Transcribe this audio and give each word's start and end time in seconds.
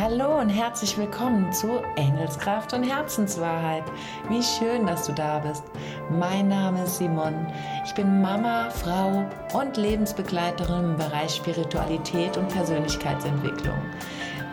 Hallo 0.00 0.38
und 0.40 0.48
herzlich 0.48 0.96
willkommen 0.96 1.52
zu 1.52 1.82
Engelskraft 1.96 2.72
und 2.72 2.84
Herzenswahrheit. 2.84 3.84
Wie 4.30 4.42
schön, 4.42 4.86
dass 4.86 5.06
du 5.06 5.12
da 5.12 5.40
bist. 5.40 5.62
Mein 6.08 6.48
Name 6.48 6.84
ist 6.84 6.96
Simon. 6.96 7.46
Ich 7.84 7.92
bin 7.92 8.22
Mama, 8.22 8.70
Frau 8.70 9.28
und 9.52 9.76
Lebensbegleiterin 9.76 10.92
im 10.92 10.96
Bereich 10.96 11.34
Spiritualität 11.34 12.38
und 12.38 12.48
Persönlichkeitsentwicklung. 12.48 13.76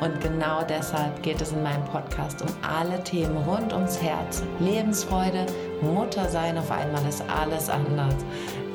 Und 0.01 0.19
genau 0.19 0.63
deshalb 0.67 1.23
geht 1.23 1.41
es 1.41 1.53
in 1.53 1.63
meinem 1.63 1.85
Podcast 1.85 2.41
um 2.41 2.49
alle 2.61 3.01
Themen 3.05 3.37
rund 3.37 3.71
ums 3.71 4.01
Herz. 4.01 4.43
Lebensfreude, 4.59 5.45
Muttersein 5.81 6.57
auf 6.57 6.69
einmal 6.71 7.07
ist 7.07 7.23
alles 7.29 7.69
anders. 7.69 8.15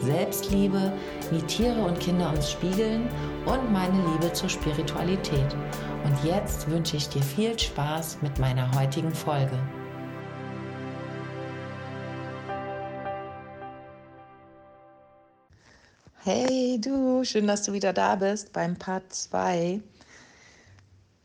Selbstliebe, 0.03 0.93
wie 1.31 1.43
Tiere 1.43 1.83
und 1.85 1.99
Kinder 2.01 2.31
uns 2.31 2.51
spiegeln 2.51 3.09
und 3.47 3.73
meine 3.73 3.97
Liebe 4.13 4.33
zur 4.33 4.49
Spiritualität. 4.49 5.57
Und 6.05 6.25
jetzt 6.25 6.69
wünsche 6.69 6.97
ich 6.97 7.09
dir 7.09 7.23
viel 7.23 7.59
Spaß 7.59 8.19
mit 8.23 8.39
meiner 8.39 8.75
heutigen 8.75 9.15
Folge. 9.15 9.59
Hey 16.25 16.81
du, 16.81 17.25
schön, 17.25 17.47
dass 17.47 17.63
du 17.63 17.73
wieder 17.73 17.93
da 17.93 18.17
bist 18.17 18.53
beim 18.53 18.77
Part 18.77 19.13
2. 19.13 19.81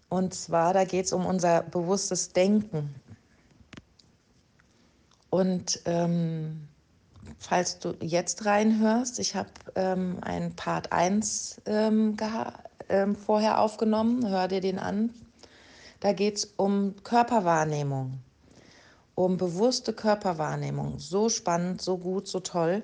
Und 0.10 0.34
zwar, 0.34 0.74
da 0.74 0.86
geht 0.86 1.06
es 1.06 1.14
um 1.14 1.26
unser 1.26 1.64
bewusstes 1.64 2.30
Denken. 2.30 2.96
Und 5.30 5.82
ähm, 5.86 6.68
falls 7.40 7.80
du 7.80 7.96
jetzt 8.02 8.46
reinhörst, 8.46 9.20
ich 9.20 9.36
habe 9.36 9.50
ähm, 9.76 10.18
einen 10.22 10.56
Part 10.56 10.92
1 10.92 11.62
ähm, 11.66 12.18
ähm, 12.90 13.16
vorher 13.16 13.60
aufgenommen, 13.60 14.28
hör 14.28 14.48
dir 14.48 14.62
den 14.62 14.80
an. 14.80 15.12
Da 16.00 16.14
geht 16.14 16.38
es 16.38 16.46
um 16.58 16.96
Körperwahrnehmung, 17.04 18.20
um 19.16 19.38
bewusste 19.38 19.94
Körperwahrnehmung. 19.94 21.00
So 21.00 21.30
spannend, 21.30 21.82
so 21.82 21.98
gut, 21.98 22.28
so 22.28 22.40
toll. 22.40 22.84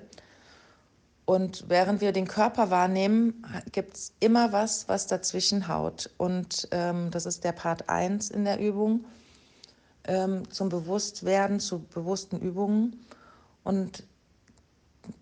Und 1.26 1.64
während 1.68 2.00
wir 2.00 2.12
den 2.12 2.26
Körper 2.26 2.70
wahrnehmen, 2.70 3.46
gibt 3.72 3.96
es 3.96 4.12
immer 4.20 4.52
was, 4.52 4.88
was 4.88 5.06
dazwischen 5.06 5.68
haut. 5.68 6.10
Und 6.18 6.68
ähm, 6.70 7.10
das 7.10 7.24
ist 7.24 7.44
der 7.44 7.52
Part 7.52 7.88
1 7.88 8.30
in 8.30 8.44
der 8.44 8.60
Übung 8.60 9.04
ähm, 10.06 10.50
zum 10.50 10.68
Bewusstwerden, 10.68 11.60
zu 11.60 11.80
bewussten 11.80 12.38
Übungen. 12.40 13.06
Und 13.62 14.04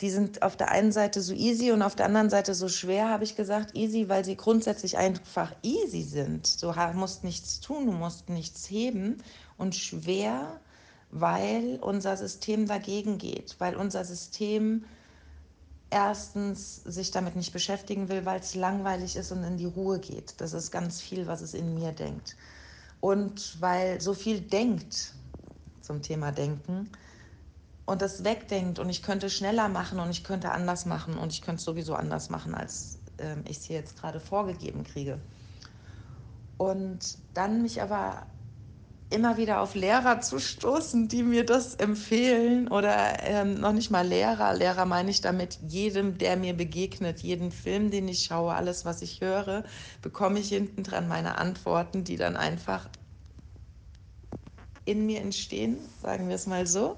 die 0.01 0.11
sind 0.11 0.43
auf 0.43 0.57
der 0.57 0.71
einen 0.71 0.93
Seite 0.93 1.21
so 1.21 1.33
easy 1.33 1.73
und 1.73 1.83
auf 1.83 1.95
der 1.95 2.07
anderen 2.07 2.31
Seite 2.31 2.55
so 2.55 2.69
schwer, 2.69 3.09
habe 3.09 3.25
ich 3.25 3.37
gesagt. 3.37 3.75
Easy, 3.75 4.09
weil 4.09 4.25
sie 4.25 4.37
grundsätzlich 4.37 4.97
einfach 4.99 5.53
easy 5.63 6.03
sind. 6.03 6.63
Du 6.63 6.73
musst 6.95 7.25
nichts 7.25 7.61
tun, 7.61 7.87
du 7.87 7.93
musst 7.93 8.29
nichts 8.29 8.69
heben. 8.71 9.23
Und 9.59 9.75
schwer, 9.75 10.61
weil 11.11 11.79
unser 11.81 12.17
System 12.17 12.67
dagegen 12.67 13.19
geht, 13.19 13.57
weil 13.59 13.77
unser 13.77 14.05
System 14.05 14.85
erstens 15.91 16.77
sich 16.85 17.11
damit 17.11 17.37
nicht 17.37 17.53
beschäftigen 17.53 18.09
will, 18.09 18.25
weil 18.25 18.41
es 18.41 18.55
langweilig 18.55 19.17
ist 19.17 19.31
und 19.31 19.45
in 19.45 19.59
die 19.59 19.67
Ruhe 19.67 19.99
geht. 19.99 20.35
Das 20.39 20.55
ist 20.55 20.71
ganz 20.71 21.01
viel, 21.01 21.27
was 21.27 21.43
es 21.43 21.55
in 21.55 21.75
mir 21.75 21.93
denkt. 21.93 22.37
Und 23.01 23.61
weil 23.61 24.01
so 24.01 24.15
viel 24.15 24.41
denkt 24.41 25.13
zum 25.83 26.01
Thema 26.01 26.33
Denken, 26.33 26.89
und 27.93 28.01
das 28.01 28.25
wegdenkt 28.25 28.79
und 28.79 28.89
ich 28.89 29.03
könnte 29.03 29.29
schneller 29.29 29.69
machen 29.69 30.01
und 30.01 30.11
ich 30.11 30.25
könnte 30.25 30.51
anders 30.51 30.87
machen 30.87 31.19
und 31.19 31.31
ich 31.31 31.43
könnte 31.43 31.59
es 31.59 31.65
sowieso 31.65 31.95
anders 31.95 32.31
machen, 32.31 32.55
als 32.55 32.99
äh, 33.19 33.37
ich 33.45 33.59
es 33.59 33.65
hier 33.65 33.77
jetzt 33.77 34.01
gerade 34.01 34.19
vorgegeben 34.19 34.83
kriege. 34.83 35.21
Und 36.57 37.19
dann 37.35 37.61
mich 37.61 37.83
aber 37.83 38.27
immer 39.11 39.37
wieder 39.37 39.61
auf 39.61 39.75
Lehrer 39.75 40.23
zu 40.23 40.39
stoßen, 40.39 41.09
die 41.09 41.23
mir 41.23 41.45
das 41.45 41.75
empfehlen 41.75 42.69
oder 42.69 43.23
ähm, 43.25 43.61
noch 43.61 43.73
nicht 43.73 43.91
mal 43.91 44.07
Lehrer. 44.07 44.55
Lehrer 44.55 44.87
meine 44.87 45.11
ich 45.11 45.21
damit 45.21 45.59
jedem, 45.69 46.17
der 46.17 46.39
mir 46.39 46.55
begegnet, 46.55 47.21
jeden 47.21 47.51
Film, 47.51 47.91
den 47.91 48.09
ich 48.09 48.25
schaue, 48.25 48.55
alles, 48.55 48.87
was 48.87 49.03
ich 49.03 49.21
höre, 49.21 49.65
bekomme 50.01 50.39
ich 50.39 50.49
hinten 50.49 50.83
dran 50.83 51.09
meine 51.09 51.37
Antworten, 51.37 52.05
die 52.05 52.17
dann 52.17 52.39
einfach 52.39 52.89
in 54.87 55.05
mir 55.05 55.21
entstehen, 55.21 55.77
sagen 56.01 56.29
wir 56.29 56.37
es 56.37 56.47
mal 56.47 56.67
so. 56.67 56.97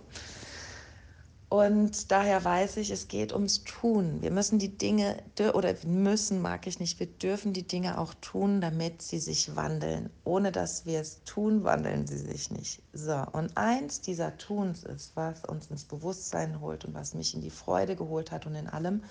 Und 1.55 2.11
daher 2.11 2.45
weiß 2.45 2.79
ich, 2.79 2.91
es 2.91 3.07
geht 3.07 3.33
ums 3.33 3.63
Tun. 3.63 4.21
Wir 4.23 4.33
müssen 4.33 4.59
die 4.59 4.77
Dinge, 4.77 5.23
oder 5.53 5.73
müssen 5.87 6.43
mag 6.43 6.67
ich 6.67 6.81
nicht, 6.81 6.99
wir 6.99 7.07
dürfen 7.07 7.53
die 7.53 7.63
Dinge 7.63 7.99
auch 7.99 8.13
tun, 8.15 8.61
damit 8.61 9.03
sie 9.03 9.21
sich 9.21 9.55
wandeln. 9.55 10.11
Ohne 10.25 10.51
dass 10.51 10.85
wir 10.85 10.99
es 10.99 11.23
tun, 11.23 11.63
wandeln 11.63 12.09
sie 12.09 12.19
sich 12.19 12.51
nicht. 12.51 12.83
So, 12.93 13.25
und 13.31 13.57
eins 13.57 14.01
dieser 14.01 14.37
Tuns 14.37 14.83
ist, 14.83 15.13
was 15.15 15.45
uns 15.45 15.69
ins 15.69 15.85
Bewusstsein 15.85 16.61
holt 16.61 16.87
und 16.87 16.95
was 16.95 17.15
mich 17.15 17.35
in 17.35 17.41
die 17.41 17.51
Freude 17.51 17.95
geholt 17.95 18.33
hat 18.33 18.47
und 18.47 18.57
in 18.57 18.67
allem 18.67 19.05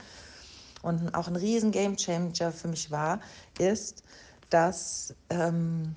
und 0.82 1.16
auch 1.16 1.30
ein 1.30 1.38
riesen 1.38 1.72
Game 1.72 1.96
Changer 1.96 2.52
für 2.52 2.68
mich 2.68 2.92
war, 2.92 3.22
ist, 3.58 4.04
dass 4.50 5.16
ähm, 5.30 5.96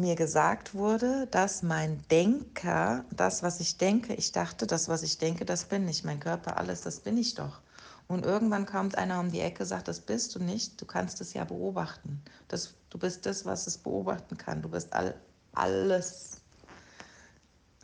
mir 0.00 0.16
gesagt 0.16 0.74
wurde, 0.74 1.26
dass 1.30 1.62
mein 1.62 2.02
Denker, 2.10 3.04
das, 3.10 3.42
was 3.42 3.60
ich 3.60 3.78
denke, 3.78 4.14
ich 4.14 4.32
dachte, 4.32 4.66
das, 4.66 4.88
was 4.88 5.02
ich 5.02 5.18
denke, 5.18 5.44
das 5.44 5.64
bin 5.64 5.86
ich. 5.88 6.04
Mein 6.04 6.20
Körper, 6.20 6.56
alles, 6.56 6.82
das 6.82 7.00
bin 7.00 7.16
ich 7.16 7.34
doch. 7.34 7.60
Und 8.06 8.24
irgendwann 8.24 8.64
kommt 8.64 8.96
einer 8.96 9.20
um 9.20 9.30
die 9.30 9.40
Ecke, 9.40 9.66
sagt, 9.66 9.88
das 9.88 10.00
bist 10.00 10.34
du 10.34 10.38
nicht, 10.38 10.80
du 10.80 10.86
kannst 10.86 11.20
es 11.20 11.34
ja 11.34 11.44
beobachten. 11.44 12.22
Das, 12.48 12.74
du 12.88 12.98
bist 12.98 13.26
das, 13.26 13.44
was 13.44 13.66
es 13.66 13.76
beobachten 13.76 14.38
kann. 14.38 14.62
Du 14.62 14.70
bist 14.70 14.92
all, 14.92 15.14
alles. 15.52 16.40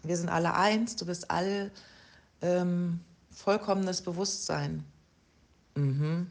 Wir 0.03 0.17
sind 0.17 0.31
alle 0.31 0.55
eins, 0.55 0.97
du 0.97 1.07
bist 1.07 1.31
all 1.31 1.71
ähm, 2.41 3.01
vollkommenes 3.31 4.01
Bewusstsein. 4.01 4.85
Mhm. 5.75 6.31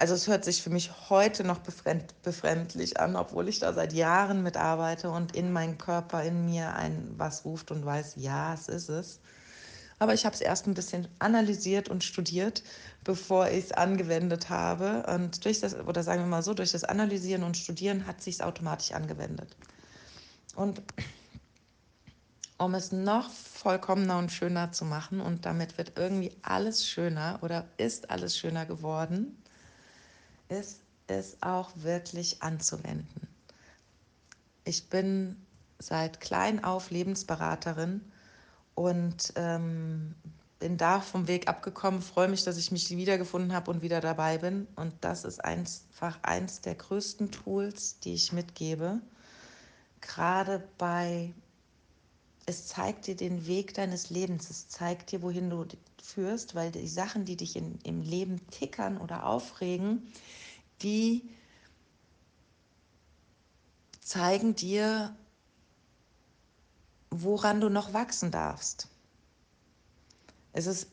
Also 0.00 0.14
es 0.14 0.28
hört 0.28 0.46
sich 0.46 0.62
für 0.62 0.70
mich 0.70 1.10
heute 1.10 1.44
noch 1.44 1.58
befremdlich 1.58 2.98
an, 2.98 3.16
obwohl 3.16 3.50
ich 3.50 3.58
da 3.58 3.74
seit 3.74 3.92
Jahren 3.92 4.42
mitarbeite 4.42 5.10
und 5.10 5.36
in 5.36 5.52
meinen 5.52 5.76
Körper, 5.76 6.24
in 6.24 6.46
mir 6.46 6.74
ein 6.74 7.12
was 7.18 7.44
ruft 7.44 7.70
und 7.70 7.84
weiß, 7.84 8.14
ja, 8.16 8.54
es 8.54 8.68
ist 8.68 8.88
es. 8.88 9.20
Aber 9.98 10.14
ich 10.14 10.24
habe 10.24 10.34
es 10.34 10.40
erst 10.40 10.66
ein 10.66 10.72
bisschen 10.72 11.06
analysiert 11.18 11.90
und 11.90 12.02
studiert, 12.02 12.62
bevor 13.04 13.48
ich 13.50 13.66
es 13.66 13.72
angewendet 13.72 14.48
habe. 14.48 15.04
Und 15.14 15.44
durch 15.44 15.60
das, 15.60 15.74
oder 15.74 16.02
sagen 16.02 16.22
wir 16.22 16.28
mal 16.28 16.42
so, 16.42 16.54
durch 16.54 16.72
das 16.72 16.84
Analysieren 16.84 17.42
und 17.42 17.58
Studieren 17.58 18.06
hat 18.06 18.22
sich 18.22 18.36
es 18.36 18.40
automatisch 18.40 18.92
angewendet. 18.92 19.54
Und 20.56 20.80
um 22.56 22.74
es 22.74 22.90
noch 22.90 23.30
vollkommener 23.30 24.16
und 24.16 24.32
schöner 24.32 24.72
zu 24.72 24.86
machen, 24.86 25.20
und 25.20 25.44
damit 25.44 25.76
wird 25.76 25.98
irgendwie 25.98 26.32
alles 26.40 26.86
schöner 26.86 27.38
oder 27.42 27.68
ist 27.76 28.10
alles 28.10 28.38
schöner 28.38 28.64
geworden, 28.64 29.36
ist 30.50 30.80
es 31.06 31.36
auch 31.40 31.70
wirklich 31.76 32.42
anzuwenden. 32.42 33.28
Ich 34.64 34.88
bin 34.88 35.36
seit 35.78 36.20
klein 36.20 36.62
auf 36.62 36.90
Lebensberaterin 36.90 38.02
und 38.74 39.32
ähm, 39.36 40.14
bin 40.58 40.76
da 40.76 41.00
vom 41.00 41.26
Weg 41.26 41.48
abgekommen, 41.48 42.02
freue 42.02 42.28
mich, 42.28 42.44
dass 42.44 42.58
ich 42.58 42.70
mich 42.70 42.90
wiedergefunden 42.90 43.54
habe 43.54 43.70
und 43.70 43.82
wieder 43.82 44.00
dabei 44.00 44.38
bin. 44.38 44.68
Und 44.76 44.92
das 45.00 45.24
ist 45.24 45.42
einfach 45.42 46.18
eins 46.22 46.60
der 46.60 46.74
größten 46.74 47.30
Tools, 47.30 47.98
die 48.00 48.14
ich 48.14 48.32
mitgebe. 48.32 49.00
Gerade 50.02 50.62
bei, 50.78 51.32
es 52.50 52.66
zeigt 52.66 53.06
dir 53.06 53.16
den 53.16 53.46
Weg 53.46 53.74
deines 53.74 54.10
Lebens, 54.10 54.50
es 54.50 54.68
zeigt 54.68 55.12
dir, 55.12 55.22
wohin 55.22 55.50
du 55.50 55.66
führst, 56.02 56.54
weil 56.54 56.70
die 56.72 56.88
Sachen, 56.88 57.24
die 57.24 57.36
dich 57.36 57.56
in, 57.56 57.78
im 57.84 58.02
Leben 58.02 58.46
tickern 58.50 58.98
oder 58.98 59.26
aufregen, 59.26 60.12
die 60.82 61.30
zeigen 64.00 64.54
dir, 64.54 65.16
woran 67.10 67.60
du 67.60 67.68
noch 67.70 67.92
wachsen 67.92 68.30
darfst. 68.30 68.88
Es 70.52 70.66
ist 70.66 70.88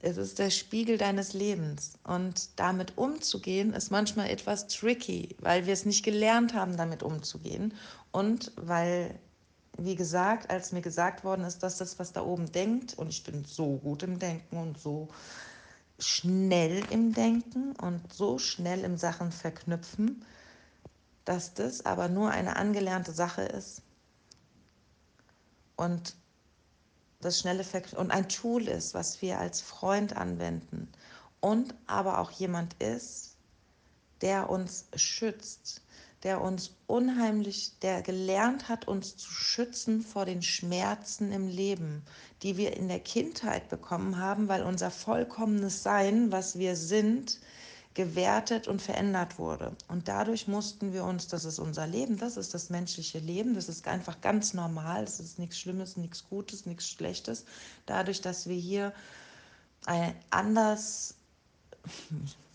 Es 0.00 0.18
ist 0.18 0.38
der 0.38 0.50
Spiegel 0.50 0.98
deines 0.98 1.32
Lebens. 1.32 1.94
Und 2.04 2.50
damit 2.60 2.98
umzugehen, 2.98 3.72
ist 3.72 3.90
manchmal 3.90 4.28
etwas 4.28 4.66
tricky, 4.68 5.34
weil 5.40 5.64
wir 5.66 5.72
es 5.72 5.86
nicht 5.86 6.04
gelernt 6.04 6.52
haben, 6.54 6.76
damit 6.76 7.02
umzugehen. 7.02 7.72
Und 8.12 8.52
weil, 8.56 9.18
wie 9.76 9.96
gesagt, 9.96 10.50
als 10.50 10.72
mir 10.72 10.82
gesagt 10.82 11.24
worden 11.24 11.44
ist, 11.44 11.62
dass 11.62 11.78
das, 11.78 11.98
was 11.98 12.12
da 12.12 12.22
oben 12.22 12.50
denkt, 12.52 12.94
und 12.94 13.08
ich 13.08 13.24
bin 13.24 13.44
so 13.44 13.76
gut 13.78 14.02
im 14.02 14.18
Denken 14.18 14.56
und 14.56 14.78
so 14.78 15.08
schnell 15.98 16.82
im 16.90 17.12
Denken 17.12 17.72
und 17.76 18.12
so 18.12 18.38
schnell 18.38 18.84
im 18.84 18.96
Sachen 18.96 19.32
verknüpfen, 19.32 20.24
dass 21.24 21.54
das 21.54 21.86
aber 21.86 22.08
nur 22.08 22.30
eine 22.30 22.56
angelernte 22.56 23.12
Sache 23.12 23.42
ist 23.42 23.82
und 25.76 26.14
das 27.20 27.38
schnelle 27.38 27.64
Verk 27.64 27.92
und 27.94 28.10
ein 28.10 28.28
Tool 28.28 28.68
ist, 28.68 28.92
was 28.92 29.22
wir 29.22 29.38
als 29.38 29.60
Freund 29.62 30.16
anwenden 30.16 30.88
und 31.40 31.74
aber 31.86 32.18
auch 32.18 32.30
jemand 32.30 32.74
ist, 32.82 33.36
der 34.20 34.50
uns 34.50 34.86
schützt, 34.94 35.82
der 36.24 36.40
uns 36.40 36.72
unheimlich, 36.86 37.78
der 37.80 38.02
gelernt 38.02 38.68
hat, 38.68 38.88
uns 38.88 39.16
zu 39.16 39.30
schützen 39.30 40.00
vor 40.02 40.24
den 40.24 40.42
Schmerzen 40.42 41.30
im 41.32 41.46
Leben, 41.46 42.02
die 42.42 42.56
wir 42.56 42.76
in 42.76 42.88
der 42.88 43.00
Kindheit 43.00 43.68
bekommen 43.68 44.18
haben, 44.18 44.48
weil 44.48 44.62
unser 44.62 44.90
vollkommenes 44.90 45.82
Sein, 45.82 46.32
was 46.32 46.58
wir 46.58 46.76
sind, 46.76 47.38
gewertet 47.92 48.66
und 48.66 48.82
verändert 48.82 49.38
wurde. 49.38 49.76
Und 49.86 50.08
dadurch 50.08 50.48
mussten 50.48 50.92
wir 50.92 51.04
uns, 51.04 51.28
das 51.28 51.44
ist 51.44 51.60
unser 51.60 51.86
Leben, 51.86 52.18
das 52.18 52.36
ist 52.36 52.52
das 52.52 52.68
menschliche 52.68 53.18
Leben, 53.20 53.54
das 53.54 53.68
ist 53.68 53.86
einfach 53.86 54.20
ganz 54.20 54.52
normal, 54.52 55.04
es 55.04 55.20
ist 55.20 55.38
nichts 55.38 55.60
Schlimmes, 55.60 55.96
nichts 55.96 56.28
Gutes, 56.28 56.66
nichts 56.66 56.88
Schlechtes. 56.88 57.44
Dadurch, 57.86 58.20
dass 58.20 58.48
wir 58.48 58.56
hier 58.56 58.92
ein 59.86 60.14
anders 60.30 61.14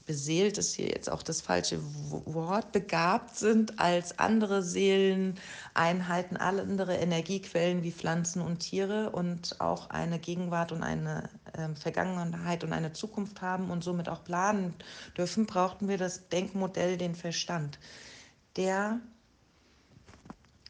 beseelt 0.10 0.58
ist 0.58 0.74
hier 0.74 0.88
jetzt 0.88 1.08
auch 1.08 1.22
das 1.22 1.40
falsche 1.40 1.80
Wort, 2.10 2.72
begabt 2.72 3.36
sind 3.36 3.78
als 3.80 4.18
andere 4.18 4.64
Seeleneinheiten, 4.64 6.36
andere 6.36 6.96
Energiequellen 6.96 7.84
wie 7.84 7.92
Pflanzen 7.92 8.42
und 8.42 8.58
Tiere 8.58 9.12
und 9.12 9.62
auch 9.62 9.92
eine 9.92 10.18
Gegenwart 10.18 10.72
und 10.72 10.82
eine 10.82 11.30
äh, 11.54 11.76
Vergangenheit 11.76 12.64
und 12.64 12.74
eine 12.74 12.92
Zukunft 12.92 13.44
haben 13.44 13.70
und 13.70 13.84
somit 13.84 14.10
auch 14.10 14.24
planen 14.24 14.74
dürfen, 15.16 15.46
brauchten 15.46 15.88
wir 15.88 16.00
das 16.00 16.28
Denkmodell, 16.30 16.98
den 16.98 17.14
Verstand. 17.14 17.78
Der 18.56 19.00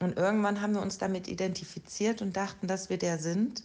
und 0.01 0.17
irgendwann 0.17 0.59
haben 0.59 0.73
wir 0.73 0.81
uns 0.81 0.97
damit 0.97 1.29
identifiziert 1.29 2.21
und 2.21 2.35
dachten, 2.35 2.67
dass 2.67 2.89
wir 2.89 2.97
der 2.97 3.17
sind 3.19 3.63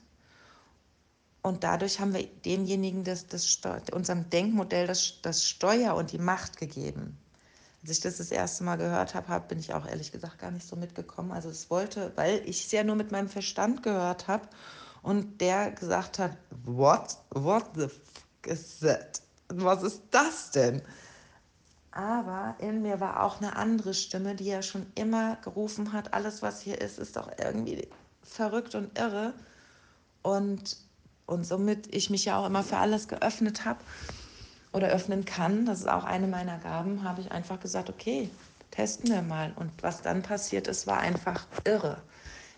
und 1.45 1.63
dadurch 1.63 2.01
haben 2.01 2.15
wir 2.15 2.27
demjenigen 2.27 3.05
das, 3.05 3.27
das, 3.27 3.61
unserem 3.93 4.31
Denkmodell 4.31 4.87
das, 4.87 5.21
das 5.21 5.47
Steuer 5.47 5.95
und 5.95 6.11
die 6.11 6.19
Macht 6.19 6.57
gegeben. 6.57 7.19
Als 7.83 7.91
ich 7.91 8.01
das 8.01 8.17
das 8.17 8.31
erste 8.31 8.65
Mal 8.65 8.77
gehört 8.77 9.15
habe, 9.15 9.29
hab, 9.29 9.49
bin 9.49 9.59
ich 9.59 9.75
auch 9.75 9.87
ehrlich 9.87 10.11
gesagt 10.11 10.39
gar 10.39 10.51
nicht 10.51 10.67
so 10.67 10.75
mitgekommen. 10.75 11.33
Also 11.33 11.51
es 11.51 11.69
wollte, 11.69 12.13
weil 12.17 12.41
ich 12.49 12.65
es 12.65 12.73
ja 12.73 12.83
nur 12.83 12.97
mit 12.97 13.13
meinem 13.13 13.29
Verstand 13.29 13.83
gehört 13.83 14.27
habe 14.27 14.49
und 15.03 15.39
der 15.43 15.71
gesagt 15.73 16.19
hat, 16.19 16.35
what, 16.65 17.19
what 17.35 17.67
the 17.75 17.89
fuck 17.89 18.47
is 18.47 18.79
that? 18.79 19.21
Was 19.49 19.83
ist 19.83 20.01
das 20.13 20.51
denn? 20.51 20.81
Aber 21.91 22.57
in 22.59 22.81
mir 22.81 23.01
war 23.01 23.23
auch 23.23 23.43
eine 23.43 23.55
andere 23.55 23.93
Stimme, 23.93 24.35
die 24.35 24.47
ja 24.47 24.63
schon 24.63 24.87
immer 24.95 25.37
gerufen 25.43 25.93
hat, 25.93 26.15
alles 26.15 26.41
was 26.41 26.63
hier 26.63 26.81
ist, 26.81 26.99
ist 26.99 27.17
doch 27.17 27.31
irgendwie 27.37 27.87
verrückt 28.23 28.75
und 28.75 28.99
irre. 28.99 29.35
Und 30.23 30.79
und 31.27 31.45
somit 31.45 31.95
ich 31.95 32.11
mich 32.11 32.25
ja 32.25 32.39
auch 32.39 32.47
immer 32.47 32.63
für 32.63 32.77
alles 32.77 33.09
geöffnet 33.09 33.65
habe 33.65 33.81
oder 34.73 34.89
öffnen 34.89 35.25
kann, 35.25 35.67
das 35.67 35.81
ist 35.81 35.89
auch 35.89 36.05
eine 36.05 36.27
meiner 36.27 36.59
Gaben, 36.59 37.05
habe 37.05 37.21
ich 37.21 37.31
einfach 37.31 37.61
gesagt, 37.61 37.89
okay, 37.89 38.29
testen 38.71 39.11
wir 39.11 39.23
mal. 39.23 39.53
Und 39.57 39.71
was 39.83 40.03
dann 40.03 40.23
passiert 40.23 40.69
ist, 40.69 40.87
war 40.87 40.99
einfach 40.99 41.47
irre. 41.65 42.03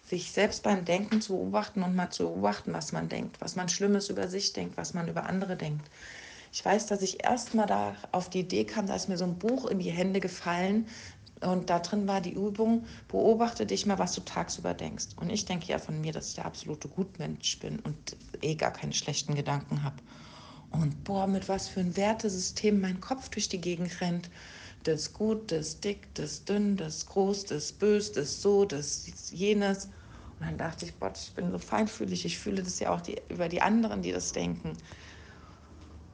Sich 0.04 0.32
selbst 0.32 0.62
beim 0.62 0.84
Denken 0.84 1.20
zu 1.20 1.34
beobachten 1.34 1.82
und 1.82 1.94
mal 1.94 2.10
zu 2.10 2.24
beobachten, 2.24 2.72
was 2.72 2.92
man 2.92 3.08
denkt, 3.08 3.40
was 3.40 3.56
man 3.56 3.68
Schlimmes 3.68 4.08
über 4.08 4.28
sich 4.28 4.52
denkt, 4.52 4.76
was 4.76 4.94
man 4.94 5.08
über 5.08 5.24
andere 5.24 5.56
denkt. 5.56 5.88
Ich 6.52 6.64
weiß, 6.64 6.86
dass 6.86 7.02
ich 7.02 7.24
erst 7.24 7.54
mal 7.54 7.66
da 7.66 7.94
auf 8.12 8.30
die 8.30 8.40
Idee 8.40 8.64
kam, 8.64 8.86
da 8.86 8.94
ist 8.94 9.08
mir 9.08 9.18
so 9.18 9.24
ein 9.24 9.38
Buch 9.38 9.66
in 9.66 9.78
die 9.78 9.90
Hände 9.90 10.20
gefallen, 10.20 10.86
und 11.40 11.68
da 11.68 11.80
drin 11.80 12.08
war 12.08 12.20
die 12.20 12.32
Übung, 12.32 12.86
beobachte 13.08 13.66
dich 13.66 13.84
mal, 13.84 13.98
was 13.98 14.14
du 14.14 14.22
tagsüber 14.22 14.72
denkst. 14.72 15.08
Und 15.16 15.30
ich 15.30 15.44
denke 15.44 15.66
ja 15.66 15.78
von 15.78 16.00
mir, 16.00 16.12
dass 16.12 16.30
ich 16.30 16.34
der 16.36 16.46
absolute 16.46 16.88
Gutmensch 16.88 17.58
bin 17.58 17.78
und 17.80 18.16
eh 18.40 18.54
gar 18.54 18.72
keine 18.72 18.94
schlechten 18.94 19.34
Gedanken 19.34 19.82
habe. 19.82 19.96
Und 20.70 21.04
boah, 21.04 21.26
mit 21.26 21.48
was 21.48 21.68
für 21.68 21.80
ein 21.80 21.96
Wertesystem 21.96 22.80
mein 22.80 23.00
Kopf 23.00 23.28
durch 23.28 23.48
die 23.48 23.60
Gegend 23.60 24.00
rennt. 24.00 24.30
Das 24.84 25.12
gut, 25.12 25.52
das 25.52 25.80
dick, 25.80 26.14
das 26.14 26.44
dünn, 26.44 26.76
das 26.76 27.06
groß, 27.06 27.46
das 27.46 27.72
bös, 27.72 28.12
das 28.12 28.40
so, 28.40 28.64
das 28.64 29.30
jenes. 29.30 29.86
Und 30.38 30.46
dann 30.46 30.58
dachte 30.58 30.86
ich, 30.86 30.98
Gott, 30.98 31.18
ich 31.18 31.34
bin 31.34 31.50
so 31.50 31.58
feinfühlig. 31.58 32.24
Ich 32.24 32.38
fühle 32.38 32.62
das 32.62 32.78
ja 32.80 32.94
auch 32.94 33.00
die, 33.00 33.16
über 33.28 33.48
die 33.48 33.60
anderen, 33.60 34.02
die 34.02 34.12
das 34.12 34.32
denken. 34.32 34.72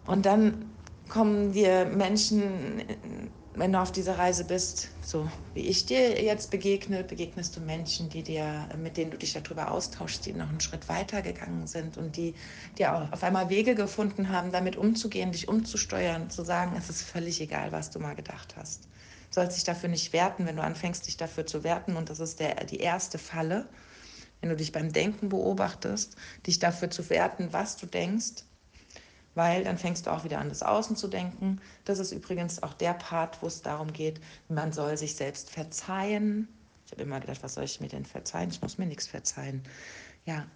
Und 0.07 0.27
dann 0.27 0.77
kommen 1.09 1.53
dir 1.53 1.85
Menschen 1.85 2.83
wenn 3.55 3.73
du 3.73 3.81
auf 3.81 3.93
dieser 3.93 4.19
Reise 4.19 4.45
bist, 4.45 4.89
so 5.03 5.31
wie 5.53 5.67
ich 5.67 5.85
dir 5.85 6.23
jetzt 6.23 6.51
begegne, 6.51 7.05
begegnest 7.05 7.55
du 7.55 7.61
Menschen, 7.61 8.09
die 8.09 8.23
dir, 8.23 8.69
mit 8.79 8.97
denen 8.97 9.11
du 9.11 9.19
dich 9.19 9.35
darüber 9.35 9.71
austauschst, 9.71 10.25
die 10.25 10.33
noch 10.33 10.49
einen 10.49 10.61
Schritt 10.61 10.89
weiter 10.89 11.21
gegangen 11.21 11.67
sind 11.67 11.99
und 11.99 12.17
die 12.17 12.35
dir 12.79 12.95
auch 12.95 13.13
auf 13.13 13.23
einmal 13.23 13.51
Wege 13.51 13.75
gefunden 13.75 14.31
haben, 14.31 14.53
damit 14.53 14.77
umzugehen, 14.77 15.33
dich 15.33 15.49
umzusteuern, 15.49 16.31
zu 16.31 16.45
sagen, 16.45 16.75
es 16.79 16.89
ist 16.89 17.03
völlig 17.03 17.41
egal, 17.43 17.73
was 17.73 17.91
du 17.91 17.99
mal 17.99 18.15
gedacht 18.15 18.57
hast. 18.57 18.85
Du 18.85 19.41
sollst 19.41 19.57
dich 19.57 19.65
dafür 19.65 19.91
nicht 19.91 20.15
werten, 20.15 20.47
wenn 20.47 20.57
du 20.57 20.63
anfängst, 20.63 21.07
dich 21.07 21.19
dafür 21.19 21.47
zu 21.47 21.63
werten. 21.63 21.97
Und 21.97 22.09
das 22.09 22.21
ist 22.21 22.41
der, 22.41 22.55
die 22.65 22.81
erste 22.81 23.19
Falle, 23.19 23.69
wenn 24.41 24.49
du 24.49 24.57
dich 24.57 24.73
beim 24.73 24.93
Denken 24.93 25.29
beobachtest, 25.29 26.17
dich 26.47 26.59
dafür 26.59 26.91
zu 26.91 27.11
werten, 27.11 27.53
was 27.53 27.77
du 27.77 27.87
denkst, 27.87 28.45
weil 29.35 29.65
dann 29.65 29.79
fängst 29.79 30.07
du 30.07 30.11
auch 30.11 30.25
wieder 30.25 30.39
an, 30.39 30.49
das 30.49 30.63
Außen 30.63 30.97
zu 30.97 31.09
denken. 31.09 31.61
Das 31.85 31.99
ist 31.99 32.13
übrigens 32.13 32.63
auch 32.63 32.75
der 32.75 32.95
Part, 32.95 33.43
wo 33.43 33.47
es 33.47 33.63
darum 33.63 33.93
geht, 33.93 34.21
man 34.49 34.73
soll 34.73 34.97
sich 34.97 35.17
selbst 35.17 35.51
verzeihen. 35.51 36.49
Ich 36.87 36.93
habe 36.93 37.03
immer 37.03 37.21
gedacht, 37.21 37.43
was 37.43 37.55
soll 37.55 37.65
ich 37.65 37.81
mir 37.81 37.89
denn 37.89 38.05
verzeihen? 38.05 38.51
Ich 38.51 38.61
muss 38.61 38.79
mir 38.79 38.87
nichts 38.87 39.07
verzeihen. 39.07 39.63
Ja, 40.27 40.47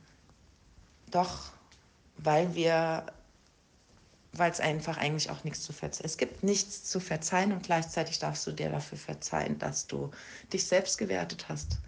doch, 1.11 1.53
weil 2.19 2.55
wir, 2.55 3.07
weil 4.33 4.51
es 4.51 4.61
einfach 4.61 4.99
eigentlich 4.99 5.31
auch 5.31 5.45
nichts 5.45 5.63
zu 5.63 5.73
verzeihen. 5.73 6.05
Es 6.05 6.19
gibt 6.19 6.43
nichts 6.43 6.85
zu 6.85 7.01
verzeihen 7.01 7.53
und 7.53 7.63
gleichzeitig 7.63 8.19
darfst 8.19 8.47
du 8.47 8.53
dir 8.53 8.71
dafür 8.71 8.99
verzeihen, 8.99 9.59
dass 9.59 9.87
du 9.87 10.11
dich 10.53 10.67
selbst 10.67 10.99
gewertet 10.99 11.49
hast. 11.49 11.79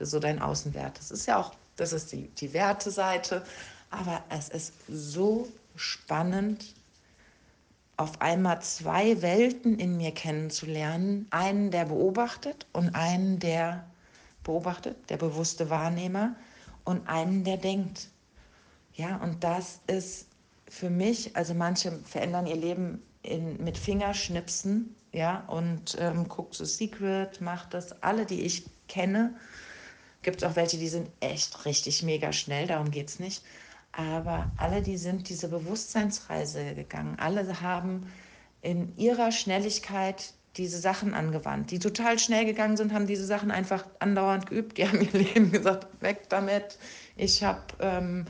So 0.00 0.18
dein 0.18 0.42
Außenwert. 0.42 0.98
Das 0.98 1.12
ist 1.12 1.26
ja 1.26 1.38
auch, 1.38 1.54
das 1.76 1.92
ist 1.92 2.10
die, 2.10 2.26
die 2.28 2.52
Werteseite. 2.52 3.44
Aber 3.90 4.24
es 4.30 4.48
ist 4.48 4.72
so 4.88 5.46
spannend, 5.76 6.74
auf 7.96 8.20
einmal 8.20 8.60
zwei 8.62 9.22
Welten 9.22 9.78
in 9.78 9.96
mir 9.96 10.12
kennenzulernen. 10.12 11.26
Einen, 11.30 11.70
der 11.70 11.84
beobachtet 11.84 12.66
und 12.72 12.94
einen, 12.94 13.38
der 13.38 13.84
beobachtet, 14.42 14.96
der 15.08 15.18
bewusste 15.18 15.70
Wahrnehmer 15.70 16.34
und 16.84 17.08
einen, 17.08 17.44
der 17.44 17.58
denkt. 17.58 18.08
Ja, 18.94 19.16
und 19.18 19.44
das 19.44 19.80
ist 19.86 20.26
für 20.68 20.90
mich, 20.90 21.36
also 21.36 21.54
manche 21.54 21.92
verändern 22.04 22.46
ihr 22.46 22.56
Leben 22.56 23.02
in, 23.22 23.62
mit 23.62 23.78
Fingerschnipsen, 23.78 24.94
ja, 25.12 25.44
und 25.46 25.96
ähm, 26.00 26.28
guckt 26.28 26.54
so 26.54 26.64
Secret, 26.64 27.40
macht 27.40 27.74
das. 27.74 28.02
Alle, 28.02 28.24
die 28.24 28.40
ich 28.42 28.64
kenne, 28.88 29.34
gibt 30.22 30.42
es 30.42 30.48
auch 30.48 30.56
welche, 30.56 30.78
die 30.78 30.88
sind 30.88 31.10
echt 31.20 31.64
richtig 31.66 32.02
mega 32.02 32.32
schnell, 32.32 32.66
darum 32.66 32.90
geht 32.90 33.08
es 33.10 33.18
nicht. 33.18 33.42
Aber 33.92 34.50
alle, 34.56 34.82
die 34.82 34.96
sind 34.96 35.28
diese 35.28 35.48
Bewusstseinsreise 35.48 36.74
gegangen, 36.74 37.16
alle 37.18 37.60
haben 37.60 38.10
in 38.62 38.96
ihrer 38.96 39.32
Schnelligkeit 39.32 40.32
diese 40.56 40.78
Sachen 40.78 41.14
angewandt. 41.14 41.70
Die 41.70 41.78
total 41.78 42.18
schnell 42.18 42.44
gegangen 42.44 42.76
sind, 42.76 42.92
haben 42.92 43.06
diese 43.06 43.24
Sachen 43.24 43.50
einfach 43.50 43.86
andauernd 43.98 44.46
geübt. 44.46 44.78
Die 44.78 44.86
haben 44.86 45.00
ihr 45.00 45.12
Leben 45.20 45.50
gesagt, 45.50 45.86
weg 46.00 46.28
damit. 46.28 46.78
Ich 47.16 47.42
habe, 47.42 47.60
ähm, 47.80 48.26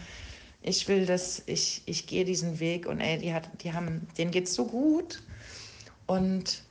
ich 0.62 0.86
will 0.88 1.06
das, 1.06 1.42
ich, 1.46 1.82
ich 1.86 2.06
gehe 2.06 2.24
diesen 2.24 2.60
Weg 2.60 2.86
und 2.86 3.00
ey, 3.00 3.18
die 3.18 3.34
hat, 3.34 3.48
die 3.62 3.72
haben, 3.72 4.06
denen 4.18 4.30
geht's 4.30 4.54
so 4.54 4.66
gut. 4.66 5.22
Und 6.06 6.62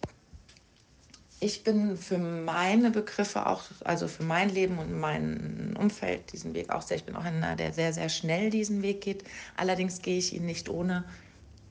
ich 1.44 1.64
bin 1.64 1.98
für 1.98 2.20
meine 2.20 2.92
Begriffe 2.92 3.48
auch, 3.48 3.64
also 3.84 4.08
für 4.08 4.24
mein 4.24 4.50
Leben 4.50 4.78
und 4.78 4.98
mein 4.98 5.76
Umfeld 5.78 6.32
diesen 6.32 6.54
Weg 6.54 6.70
auch 6.70 6.84
sehr, 6.84 6.98
ich 6.98 7.04
bin 7.04 7.16
auch 7.16 7.24
einer, 7.24 7.56
der 7.56 7.74
sehr, 7.74 7.94
sehr 7.94 8.10
schnell 8.10 8.52
diesen 8.52 8.84
Weg 8.84 9.02
geht. 9.02 9.24
Allerdings 9.58 10.04
gehe 10.04 10.20
ich 10.20 10.34
ihn 10.34 10.46
nicht 10.46 10.70
ohne 10.70 11.04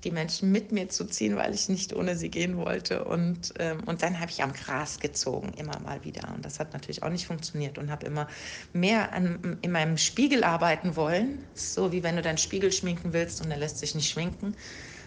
die 0.03 0.11
Menschen 0.11 0.51
mit 0.51 0.73
mir 0.73 0.89
zu 0.89 1.05
ziehen, 1.05 1.37
weil 1.37 1.55
ich 1.55 1.69
nicht 1.69 1.95
ohne 1.95 2.17
sie 2.17 2.31
gehen 2.31 2.57
wollte. 2.57 3.05
Und, 3.05 3.55
ähm, 3.61 3.79
und 3.87 4.03
dann 4.03 4.19
habe 4.19 4.33
ich 4.33 4.43
am 4.43 4.53
Gras 4.53 4.99
gezogen, 4.99 5.53
immer 5.57 5.79
mal 5.79 6.03
wieder. 6.05 6.33
Und 6.35 6.45
das 6.45 6.59
hat 6.59 6.73
natürlich 6.73 7.05
auch 7.05 7.11
nicht 7.11 7.27
funktioniert 7.27 7.79
und 7.79 7.93
habe 7.93 8.07
immer 8.07 8.27
mehr 8.73 9.13
an, 9.13 9.59
in 9.63 9.71
meinem 9.71 9.99
Spiegel 9.99 10.43
arbeiten 10.43 10.97
wollen. 10.97 11.45
So 11.55 11.93
wie 11.93 12.03
wenn 12.03 12.17
du 12.17 12.23
deinen 12.23 12.39
Spiegel 12.39 12.73
schminken 12.73 13.13
willst 13.13 13.41
und 13.45 13.53
er 13.53 13.59
lässt 13.59 13.79
sich 13.79 13.95
nicht 13.95 14.11
schminken, 14.11 14.57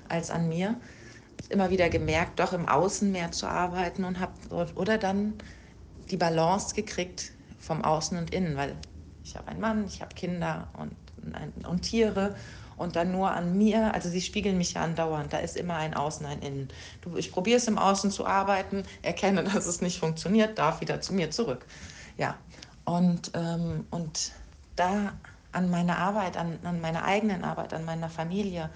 als 0.08 0.32
an 0.32 0.48
mir. 0.48 0.80
Immer 1.50 1.70
wieder 1.70 1.90
gemerkt, 1.90 2.40
doch 2.40 2.54
im 2.54 2.68
Außen 2.68 3.12
mehr 3.12 3.32
zu 3.32 3.48
arbeiten 3.48 4.04
und 4.06 4.20
habe 4.20 4.34
oder 4.76 4.98
dann 4.98 5.36
die 6.10 6.18
Balance 6.18 6.74
gekriegt 6.74 7.32
vom 7.60 7.84
Außen 7.84 8.18
und 8.18 8.34
Innen, 8.34 8.58
weil 8.58 8.76
ich 9.24 9.36
habe 9.36 9.48
einen 9.48 9.62
Mann, 9.62 9.86
ich 9.86 10.02
habe 10.02 10.14
Kinder 10.16 10.68
und, 10.78 10.96
und 11.66 11.82
Tiere 11.82 12.36
und 12.76 12.96
dann 12.96 13.12
nur 13.12 13.32
an 13.32 13.58
mir, 13.58 13.94
also 13.94 14.10
sie 14.10 14.22
spiegeln 14.22 14.58
mich 14.58 14.74
ja 14.74 14.84
andauernd, 14.84 15.32
da 15.32 15.38
ist 15.38 15.56
immer 15.56 15.76
ein 15.76 15.94
Außen, 15.94 16.26
ein 16.26 16.42
Innen. 16.42 16.68
Du, 17.02 17.16
ich 17.16 17.32
probiere 17.32 17.58
es 17.58 17.68
im 17.68 17.78
Außen 17.78 18.12
zu 18.12 18.26
arbeiten, 18.26 18.84
erkenne, 19.02 19.44
dass 19.54 19.66
es 19.66 19.82
nicht 19.82 20.00
funktioniert, 20.00 20.58
darf 20.58 20.82
wieder 20.82 21.02
zu 21.02 21.14
mir 21.14 21.32
zurück. 21.32 21.66
Ja, 22.18 22.38
und, 22.86 23.32
ähm, 23.34 23.86
und 23.92 24.32
da 24.76 25.14
an 25.52 25.70
meiner 25.70 25.98
Arbeit, 26.00 26.36
an, 26.36 26.60
an 26.64 26.82
meiner 26.82 27.04
eigenen 27.06 27.44
Arbeit, 27.44 27.74
an 27.74 27.86
meiner 27.86 28.10
Familie, 28.10 28.70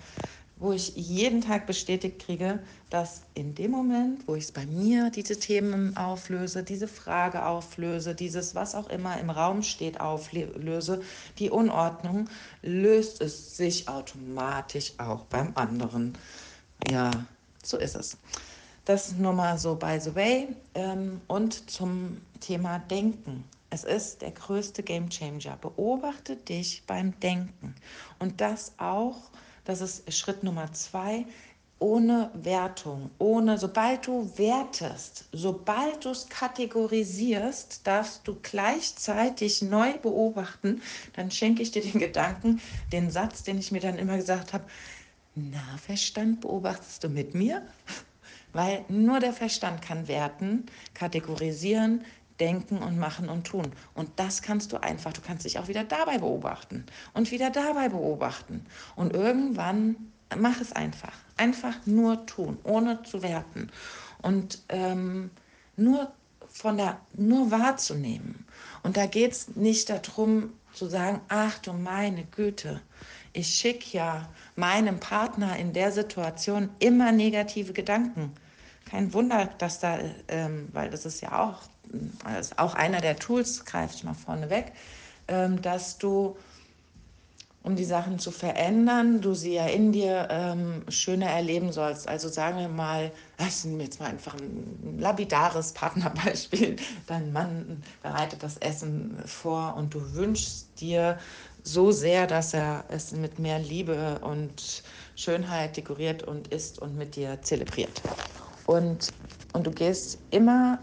wo 0.60 0.72
ich 0.72 0.96
jeden 0.96 1.42
Tag 1.42 1.68
bestätigt 1.68 2.20
kriege, 2.20 2.60
dass 2.90 3.22
in 3.36 3.54
dem 3.54 3.72
Moment, 3.72 4.28
wo 4.28 4.36
ich 4.36 4.46
es 4.46 4.52
bei 4.52 4.66
mir 4.66 5.12
diese 5.12 5.38
Themen 5.38 5.96
auflöse, 5.98 6.64
diese 6.64 6.88
Frage 6.88 7.46
auflöse, 7.46 8.16
dieses 8.16 8.56
was 8.56 8.74
auch 8.74 8.90
immer 8.90 9.20
im 9.20 9.30
Raum 9.30 9.62
steht 9.62 10.00
auflöse, 10.00 11.02
die 11.38 11.50
Unordnung, 11.50 12.30
löst 12.64 13.22
es 13.22 13.56
sich 13.56 13.88
automatisch 13.88 14.94
auch 14.98 15.26
beim 15.26 15.52
anderen. 15.56 16.18
Ja, 16.90 17.12
so 17.64 17.78
ist 17.78 17.96
es. 17.96 18.18
Das 18.86 19.14
nur 19.14 19.34
mal 19.34 19.58
so 19.58 19.76
by 19.76 20.00
the 20.00 20.16
way. 20.16 20.48
Ähm, 20.74 21.22
und 21.28 21.70
zum 21.70 22.22
Thema 22.40 22.80
Denken. 22.80 23.44
Es 23.70 23.84
ist 23.84 24.22
der 24.22 24.32
größte 24.32 24.82
Gamechanger. 24.82 25.58
Beobachte 25.60 26.38
dich 26.38 26.84
beim 26.88 27.20
Denken. 27.20 27.76
Und 28.18 28.40
das 28.40 28.72
auch 28.78 29.30
das 29.68 29.82
ist 29.82 30.14
Schritt 30.14 30.44
Nummer 30.44 30.72
zwei. 30.74 31.26
Ohne 31.80 32.32
Wertung, 32.34 33.12
ohne, 33.20 33.60
sobald 33.60 34.08
du 34.08 34.32
wertest, 34.38 35.26
sobald 35.32 36.06
du 36.06 36.10
es 36.10 36.28
kategorisierst, 36.28 37.86
darfst 37.86 38.28
du 38.28 38.40
gleichzeitig 38.42 39.62
neu 39.62 39.94
beobachten. 40.00 40.82
Dann 41.14 41.30
schenke 41.30 41.62
ich 41.62 41.70
dir 41.70 41.84
den 41.84 42.00
Gedanken, 42.00 42.62
den 42.92 43.12
Satz, 43.12 43.44
den 43.44 43.60
ich 43.60 43.72
mir 43.72 43.80
dann 43.80 44.00
immer 44.00 44.18
gesagt 44.18 44.54
habe, 44.54 44.64
na, 45.36 45.78
Verstand, 45.86 46.42
beobachtest 46.42 47.04
du 47.04 47.10
mit 47.10 47.36
mir? 47.36 47.62
Weil 48.54 48.84
nur 48.88 49.20
der 49.20 49.34
Verstand 49.34 49.84
kann 49.84 50.08
werten, 50.08 50.66
kategorisieren, 50.96 52.04
denken 52.40 52.78
und 52.80 52.98
machen 52.98 53.30
und 53.30 53.46
tun. 53.48 53.72
Und 53.94 54.10
das 54.18 54.42
kannst 54.42 54.72
du 54.72 54.82
einfach, 54.82 55.14
du 55.14 55.22
kannst 55.22 55.46
dich 55.46 55.60
auch 55.60 55.68
wieder 55.68 55.84
dabei 55.84 56.18
beobachten 56.18 56.86
und 57.14 57.32
wieder 57.32 57.50
dabei 57.50 57.90
beobachten. 57.90 58.66
Und 58.96 59.14
irgendwann 59.14 59.96
mach 60.36 60.60
es 60.62 60.72
einfach. 60.72 61.14
Einfach 61.38 61.76
nur 61.86 62.26
tun, 62.26 62.58
ohne 62.64 63.04
zu 63.04 63.22
werten. 63.22 63.70
Und 64.22 64.64
ähm, 64.70 65.30
nur 65.76 66.12
von 66.50 66.78
der, 66.78 67.00
nur 67.16 67.52
wahrzunehmen. 67.52 68.46
Und 68.84 68.98
da 68.98 69.06
geht 69.06 69.32
es 69.32 69.56
nicht 69.56 69.90
darum 69.90 70.54
zu 70.74 70.88
sagen, 70.88 71.22
ach 71.30 71.60
du 71.60 71.74
meine 71.74 72.24
Güte, 72.26 72.82
ich 73.34 73.50
schicke 73.50 73.98
ja 73.98 74.30
meinem 74.56 75.00
Partner 75.00 75.58
in 75.58 75.74
der 75.74 75.92
Situation 75.92 76.70
immer 76.80 77.12
negative 77.12 77.74
Gedanken. 77.74 78.32
Kein 78.90 79.14
Wunder, 79.14 79.50
dass 79.58 79.80
da, 79.80 80.00
ähm, 80.28 80.70
weil 80.72 80.90
das 80.90 81.06
ist 81.06 81.22
ja 81.22 81.44
auch 81.44 81.62
das 82.24 82.48
ist 82.48 82.60
auch 82.60 82.76
einer 82.76 83.02
der 83.02 83.18
Tools, 83.18 83.66
greife 83.66 83.96
ich 83.96 84.04
mal 84.04 84.14
vorne 84.14 84.50
weg, 84.50 84.74
ähm, 85.28 85.62
dass 85.62 85.98
du, 85.98 86.38
um 87.64 87.76
die 87.76 87.86
Sachen 87.86 88.18
zu 88.20 88.32
verändern, 88.32 89.20
du 89.22 89.34
sie 89.34 89.56
ja 89.56 89.68
in 89.68 89.92
dir 89.92 90.28
ähm, 90.32 90.84
schöner 90.88 91.28
erleben 91.28 91.72
sollst. 91.72 92.08
Also 92.08 92.30
sagen 92.30 92.60
wir 92.60 92.70
mal, 92.70 93.12
das 93.38 93.66
ist 93.66 93.80
jetzt 93.80 94.00
mal 94.00 94.08
einfach 94.08 94.36
ein 94.36 95.00
labidares 95.00 95.74
Partnerbeispiel. 95.74 96.78
Dein 97.08 97.34
Mann 97.34 97.84
bereitet 98.02 98.42
das 98.44 98.58
Essen 98.58 99.18
vor 99.26 99.76
und 99.76 99.94
du 99.94 100.14
wünschst 100.14 100.80
dir 100.80 101.18
so 101.64 101.92
sehr, 101.92 102.28
dass 102.28 102.54
er 102.54 102.86
es 102.88 103.12
mit 103.12 103.40
mehr 103.40 103.60
Liebe 103.60 104.20
und 104.20 104.84
Schönheit 105.16 105.76
dekoriert 105.76 106.24
und 106.24 106.48
isst 106.48 106.80
und 106.80 106.96
mit 106.96 107.16
dir 107.16 107.42
zelebriert. 107.42 108.02
Und, 108.66 109.12
und 109.54 109.68
du 109.68 109.72
gehst 109.72 110.20
immer 110.32 110.80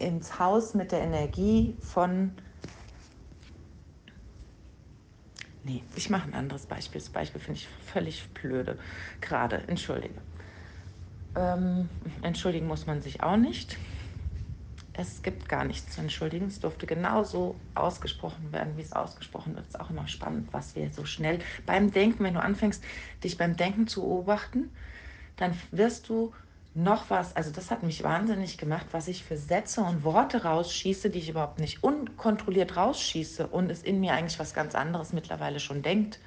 ins 0.00 0.38
Haus 0.38 0.74
mit 0.74 0.92
der 0.92 1.00
Energie 1.00 1.76
von. 1.80 2.32
Nee, 5.62 5.82
ich 5.94 6.08
mache 6.08 6.26
ein 6.26 6.34
anderes 6.34 6.66
Beispiel. 6.66 7.00
Das 7.00 7.10
Beispiel 7.10 7.40
finde 7.40 7.60
ich 7.60 7.68
völlig 7.92 8.28
blöde. 8.30 8.78
Gerade, 9.20 9.62
entschuldige. 9.68 10.14
Ähm, 11.36 11.88
entschuldigen 12.22 12.66
muss 12.66 12.86
man 12.86 13.02
sich 13.02 13.22
auch 13.22 13.36
nicht. 13.36 13.76
Es 14.94 15.22
gibt 15.22 15.48
gar 15.48 15.64
nichts 15.64 15.94
zu 15.94 16.00
entschuldigen. 16.00 16.46
Es 16.46 16.60
durfte 16.60 16.86
genauso 16.86 17.56
ausgesprochen 17.74 18.52
werden, 18.52 18.76
wie 18.76 18.82
es 18.82 18.92
ausgesprochen 18.92 19.54
wird. 19.54 19.66
Es 19.66 19.74
ist 19.74 19.80
auch 19.80 19.90
immer 19.90 20.08
spannend, 20.08 20.48
was 20.52 20.74
wir 20.74 20.90
so 20.90 21.04
schnell 21.04 21.38
beim 21.66 21.92
Denken, 21.92 22.24
wenn 22.24 22.34
du 22.34 22.42
anfängst, 22.42 22.82
dich 23.22 23.36
beim 23.36 23.56
Denken 23.56 23.86
zu 23.86 24.00
beobachten, 24.00 24.70
dann 25.36 25.56
wirst 25.70 26.08
du 26.08 26.32
noch 26.74 27.10
was, 27.10 27.34
also 27.34 27.50
das 27.50 27.70
hat 27.70 27.82
mich 27.82 28.02
wahnsinnig 28.04 28.56
gemacht, 28.56 28.86
was 28.92 29.08
ich 29.08 29.24
für 29.24 29.36
Sätze 29.36 29.80
und 29.80 30.04
Worte 30.04 30.44
rausschieße, 30.44 31.10
die 31.10 31.18
ich 31.18 31.30
überhaupt 31.30 31.58
nicht 31.58 31.82
unkontrolliert 31.82 32.76
rausschieße 32.76 33.48
und 33.48 33.70
es 33.70 33.82
in 33.82 34.00
mir 34.00 34.12
eigentlich 34.12 34.38
was 34.38 34.54
ganz 34.54 34.74
anderes 34.74 35.12
mittlerweile 35.12 35.58
schon 35.58 35.82
denkt, 35.82 36.20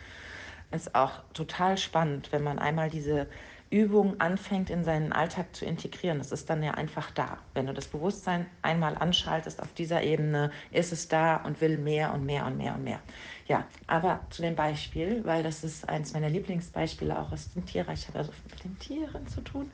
ist 0.71 0.95
auch 0.95 1.12
total 1.33 1.77
spannend, 1.77 2.31
wenn 2.31 2.43
man 2.43 2.59
einmal 2.59 2.89
diese 2.89 3.27
Übung 3.69 4.19
anfängt 4.19 4.69
in 4.69 4.83
seinen 4.83 5.13
Alltag 5.13 5.55
zu 5.55 5.65
integrieren. 5.65 6.19
Es 6.19 6.31
ist 6.31 6.47
dann 6.50 6.62
ja 6.62 6.71
einfach 6.71 7.09
da. 7.09 7.39
Wenn 7.55 7.65
du 7.65 7.73
das 7.73 7.88
Bewusstsein 7.88 8.45
einmal 8.62 8.95
anschaltest 8.95 9.59
auf 9.62 9.73
dieser 9.73 10.03
Ebene, 10.03 10.51
ist 10.71 10.93
es 10.93 11.07
da 11.07 11.38
und 11.38 11.59
will 11.59 11.79
mehr 11.79 12.13
und 12.13 12.23
mehr 12.23 12.45
und 12.45 12.57
mehr 12.57 12.75
und 12.75 12.83
mehr. 12.83 13.00
Ja, 13.47 13.65
aber 13.88 14.19
zu 14.29 14.43
dem 14.43 14.55
Beispiel, 14.55 15.25
weil 15.25 15.41
das 15.41 15.63
ist 15.63 15.89
eins 15.89 16.13
meiner 16.13 16.29
Lieblingsbeispiele 16.29 17.17
auch 17.17 17.31
aus 17.31 17.51
dem 17.53 17.65
Tierreich, 17.65 18.01
ich 18.01 18.07
habe 18.09 18.19
also 18.19 18.31
mit 18.50 18.63
den 18.63 18.77
Tieren 18.77 19.25
zu 19.27 19.41
tun. 19.41 19.71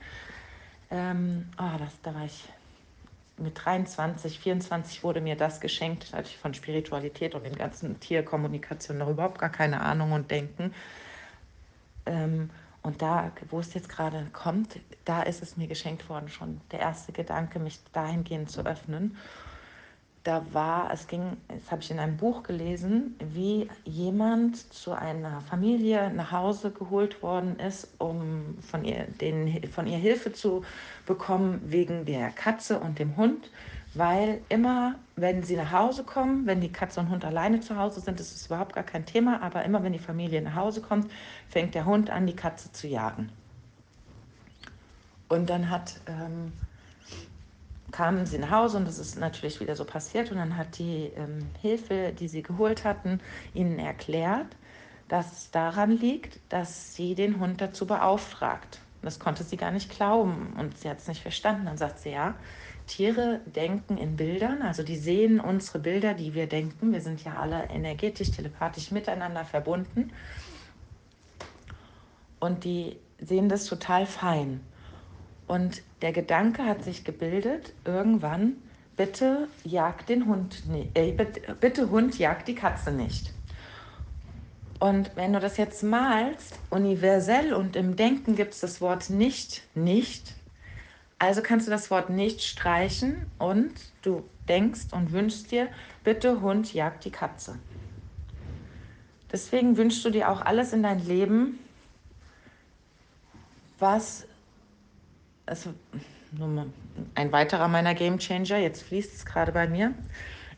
Ähm, 0.90 1.48
oh, 1.58 1.78
das, 1.78 1.92
da 2.02 2.14
war 2.14 2.24
ich 2.24 2.48
mit 3.36 3.64
23, 3.64 4.38
24 4.38 5.02
wurde 5.02 5.20
mir 5.20 5.36
das 5.36 5.60
geschenkt, 5.60 6.12
da 6.12 6.18
hatte 6.18 6.28
ich 6.28 6.36
von 6.36 6.52
Spiritualität 6.52 7.34
und 7.34 7.44
dem 7.44 7.54
ganzen 7.54 7.98
Tierkommunikation 8.00 8.98
noch 8.98 9.08
überhaupt 9.08 9.38
gar 9.38 9.50
keine 9.50 9.80
Ahnung 9.80 10.12
und 10.12 10.30
Denken. 10.30 10.74
Ähm, 12.06 12.50
und 12.82 13.02
da, 13.02 13.30
wo 13.50 13.60
es 13.60 13.74
jetzt 13.74 13.88
gerade 13.88 14.26
kommt, 14.32 14.78
da 15.04 15.22
ist 15.22 15.42
es 15.42 15.56
mir 15.56 15.68
geschenkt 15.68 16.08
worden, 16.08 16.28
schon 16.28 16.60
der 16.70 16.80
erste 16.80 17.12
Gedanke, 17.12 17.58
mich 17.58 17.78
dahingehend 17.92 18.50
zu 18.50 18.64
öffnen 18.64 19.16
da 20.30 20.46
war, 20.52 20.92
es 20.92 21.08
ging, 21.08 21.36
das 21.48 21.72
habe 21.72 21.82
ich 21.82 21.90
in 21.90 21.98
einem 21.98 22.16
Buch 22.16 22.44
gelesen, 22.44 23.16
wie 23.18 23.68
jemand 23.84 24.72
zu 24.72 24.92
einer 24.92 25.40
Familie 25.40 26.12
nach 26.14 26.30
Hause 26.30 26.70
geholt 26.70 27.20
worden 27.20 27.58
ist, 27.58 27.88
um 27.98 28.56
von 28.60 28.84
ihr, 28.84 29.08
den, 29.20 29.66
von 29.66 29.88
ihr 29.88 29.98
Hilfe 29.98 30.32
zu 30.32 30.62
bekommen 31.04 31.60
wegen 31.64 32.04
der 32.04 32.30
Katze 32.30 32.78
und 32.78 33.00
dem 33.00 33.16
Hund, 33.16 33.50
weil 33.94 34.40
immer, 34.48 34.94
wenn 35.16 35.42
sie 35.42 35.56
nach 35.56 35.72
Hause 35.72 36.04
kommen, 36.04 36.46
wenn 36.46 36.60
die 36.60 36.70
Katze 36.70 37.00
und 37.00 37.10
Hund 37.10 37.24
alleine 37.24 37.58
zu 37.58 37.76
Hause 37.76 38.00
sind, 38.00 38.20
ist 38.20 38.32
es 38.32 38.46
überhaupt 38.46 38.76
gar 38.76 38.84
kein 38.84 39.04
Thema, 39.06 39.42
aber 39.42 39.64
immer 39.64 39.82
wenn 39.82 39.92
die 39.92 39.98
Familie 39.98 40.40
nach 40.42 40.54
Hause 40.54 40.80
kommt, 40.80 41.10
fängt 41.48 41.74
der 41.74 41.86
Hund 41.86 42.08
an, 42.08 42.28
die 42.28 42.36
Katze 42.36 42.70
zu 42.70 42.86
jagen. 42.86 43.32
Und 45.28 45.50
dann 45.50 45.70
hat 45.70 46.00
ähm, 46.06 46.52
kamen 47.92 48.26
sie 48.26 48.38
nach 48.38 48.50
Hause 48.50 48.78
und 48.78 48.86
das 48.86 48.98
ist 48.98 49.18
natürlich 49.18 49.60
wieder 49.60 49.76
so 49.76 49.84
passiert. 49.84 50.30
Und 50.30 50.38
dann 50.38 50.56
hat 50.56 50.78
die 50.78 51.10
ähm, 51.16 51.48
Hilfe, 51.60 52.12
die 52.18 52.28
sie 52.28 52.42
geholt 52.42 52.84
hatten, 52.84 53.20
ihnen 53.54 53.78
erklärt, 53.78 54.56
dass 55.08 55.32
es 55.32 55.50
daran 55.50 55.90
liegt, 55.90 56.40
dass 56.48 56.94
sie 56.94 57.14
den 57.14 57.40
Hund 57.40 57.60
dazu 57.60 57.86
beauftragt. 57.86 58.80
Das 59.02 59.18
konnte 59.18 59.44
sie 59.44 59.56
gar 59.56 59.70
nicht 59.70 59.90
glauben 59.90 60.54
und 60.58 60.76
sie 60.78 60.88
hat 60.88 60.98
es 60.98 61.08
nicht 61.08 61.22
verstanden. 61.22 61.66
Dann 61.66 61.78
sagt 61.78 62.00
sie, 62.00 62.10
ja, 62.10 62.34
Tiere 62.86 63.40
denken 63.46 63.96
in 63.96 64.16
Bildern, 64.16 64.62
also 64.62 64.82
die 64.82 64.96
sehen 64.96 65.40
unsere 65.40 65.78
Bilder, 65.78 66.14
die 66.14 66.34
wir 66.34 66.46
denken. 66.46 66.92
Wir 66.92 67.00
sind 67.00 67.24
ja 67.24 67.36
alle 67.36 67.64
energetisch, 67.70 68.30
telepathisch 68.30 68.90
miteinander 68.90 69.44
verbunden. 69.44 70.12
Und 72.40 72.64
die 72.64 72.96
sehen 73.20 73.48
das 73.48 73.66
total 73.66 74.06
fein. 74.06 74.60
Und 75.50 75.82
der 76.00 76.12
Gedanke 76.12 76.64
hat 76.64 76.84
sich 76.84 77.02
gebildet, 77.02 77.72
irgendwann, 77.84 78.52
bitte 78.96 79.48
jagt 79.64 80.08
den 80.08 80.26
Hund 80.26 80.62
äh, 80.94 81.10
bitte, 81.10 81.56
bitte 81.60 81.90
Hund 81.90 82.16
jagt 82.20 82.46
die 82.46 82.54
Katze 82.54 82.92
nicht. 82.92 83.32
Und 84.78 85.10
wenn 85.16 85.32
du 85.32 85.40
das 85.40 85.56
jetzt 85.56 85.82
malst, 85.82 86.56
universell 86.70 87.52
und 87.52 87.74
im 87.74 87.96
Denken 87.96 88.36
gibt 88.36 88.54
es 88.54 88.60
das 88.60 88.80
Wort 88.80 89.10
nicht, 89.10 89.64
nicht. 89.74 90.36
Also 91.18 91.42
kannst 91.42 91.66
du 91.66 91.72
das 91.72 91.90
Wort 91.90 92.10
nicht 92.10 92.44
streichen 92.44 93.16
und 93.40 93.72
du 94.02 94.22
denkst 94.48 94.92
und 94.92 95.10
wünschst 95.10 95.50
dir, 95.50 95.66
bitte 96.04 96.42
Hund 96.42 96.72
jagt 96.72 97.04
die 97.04 97.10
Katze. 97.10 97.58
Deswegen 99.32 99.76
wünschst 99.76 100.04
du 100.04 100.10
dir 100.10 100.30
auch 100.30 100.42
alles 100.42 100.72
in 100.72 100.84
dein 100.84 101.04
Leben, 101.04 101.58
was, 103.80 104.28
also 105.50 105.74
ein 107.16 107.32
weiterer 107.32 107.68
meiner 107.68 107.94
Game 107.94 108.18
Changer, 108.18 108.58
jetzt 108.58 108.82
fließt 108.84 109.14
es 109.14 109.26
gerade 109.26 109.52
bei 109.52 109.66
mir, 109.68 109.92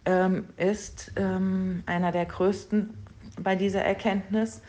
ähm, 0.05 0.49
ist 0.57 1.13
ähm, 1.17 1.83
einer 1.87 2.13
der 2.13 2.27
größten 2.27 2.95
bei 3.41 3.57
dieser 3.57 3.83
Erkenntnis, 3.83 4.61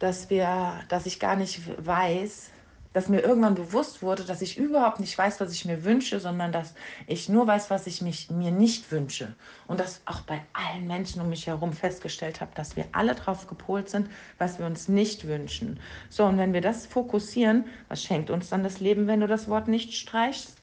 dass 0.00 0.28
wir, 0.30 0.80
dass 0.88 1.06
ich 1.06 1.20
gar 1.20 1.36
nicht 1.36 1.60
weiß, 1.84 2.50
dass 2.92 3.08
mir 3.08 3.20
irgendwann 3.20 3.54
bewusst 3.54 4.02
wurde, 4.02 4.24
dass 4.24 4.42
ich 4.42 4.58
überhaupt 4.58 5.00
nicht 5.00 5.16
weiß, 5.16 5.40
was 5.40 5.52
ich 5.52 5.64
mir 5.64 5.84
wünsche, 5.84 6.20
sondern 6.20 6.52
dass 6.52 6.74
ich 7.06 7.28
nur 7.28 7.46
weiß, 7.46 7.70
was 7.70 7.86
ich 7.86 8.02
mich, 8.02 8.30
mir 8.30 8.50
nicht 8.50 8.90
wünsche. 8.92 9.34
Und 9.66 9.80
das 9.80 10.02
auch 10.04 10.20
bei 10.22 10.42
allen 10.52 10.86
Menschen 10.86 11.22
um 11.22 11.28
mich 11.28 11.46
herum 11.46 11.72
festgestellt 11.72 12.40
habe, 12.40 12.52
dass 12.54 12.76
wir 12.76 12.86
alle 12.92 13.14
darauf 13.14 13.46
gepolt 13.46 13.88
sind, 13.88 14.08
was 14.38 14.58
wir 14.58 14.66
uns 14.66 14.88
nicht 14.88 15.26
wünschen. 15.26 15.80
So, 16.10 16.24
und 16.24 16.38
wenn 16.38 16.52
wir 16.52 16.60
das 16.60 16.86
fokussieren, 16.86 17.64
was 17.88 18.02
schenkt 18.02 18.30
uns 18.30 18.50
dann 18.50 18.62
das 18.62 18.80
Leben, 18.80 19.06
wenn 19.06 19.20
du 19.20 19.26
das 19.26 19.48
Wort 19.48 19.68
nicht 19.68 19.94
streichst? 19.94 20.56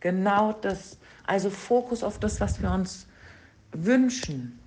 Genau 0.00 0.52
das. 0.52 0.98
Also 1.26 1.50
Fokus 1.50 2.02
auf 2.02 2.18
das, 2.18 2.40
was 2.40 2.60
wir 2.60 2.70
uns 2.70 3.06
wünschen 3.72 4.60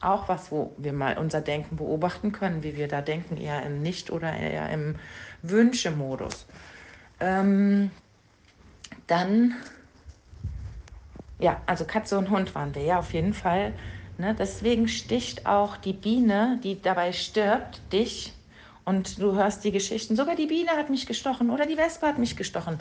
auch 0.00 0.28
was, 0.28 0.50
wo 0.52 0.72
wir 0.78 0.92
mal 0.92 1.18
unser 1.18 1.40
Denken 1.40 1.76
beobachten 1.76 2.32
können, 2.32 2.62
wie 2.62 2.76
wir 2.76 2.88
da 2.88 3.00
denken, 3.00 3.36
eher 3.36 3.62
im 3.64 3.82
Nicht- 3.82 4.10
oder 4.10 4.32
eher 4.32 4.70
im 4.70 4.96
Wünschemodus. 5.42 6.46
Ähm, 7.20 7.90
dann, 9.06 9.54
ja, 11.38 11.60
also 11.66 11.84
Katze 11.84 12.18
und 12.18 12.30
Hund 12.30 12.54
waren 12.54 12.74
wir, 12.74 12.82
ja, 12.82 12.98
auf 12.98 13.12
jeden 13.12 13.34
Fall. 13.34 13.72
Ne? 14.18 14.34
Deswegen 14.38 14.88
sticht 14.88 15.46
auch 15.46 15.76
die 15.76 15.92
Biene, 15.92 16.60
die 16.62 16.80
dabei 16.80 17.12
stirbt, 17.12 17.80
dich 17.92 18.34
und 18.84 19.20
du 19.20 19.34
hörst 19.34 19.64
die 19.64 19.72
Geschichten. 19.72 20.16
Sogar 20.16 20.34
die 20.34 20.46
Biene 20.46 20.70
hat 20.70 20.90
mich 20.90 21.06
gestochen 21.06 21.50
oder 21.50 21.66
die 21.66 21.76
Wespe 21.76 22.06
hat 22.06 22.18
mich 22.18 22.36
gestochen. 22.36 22.78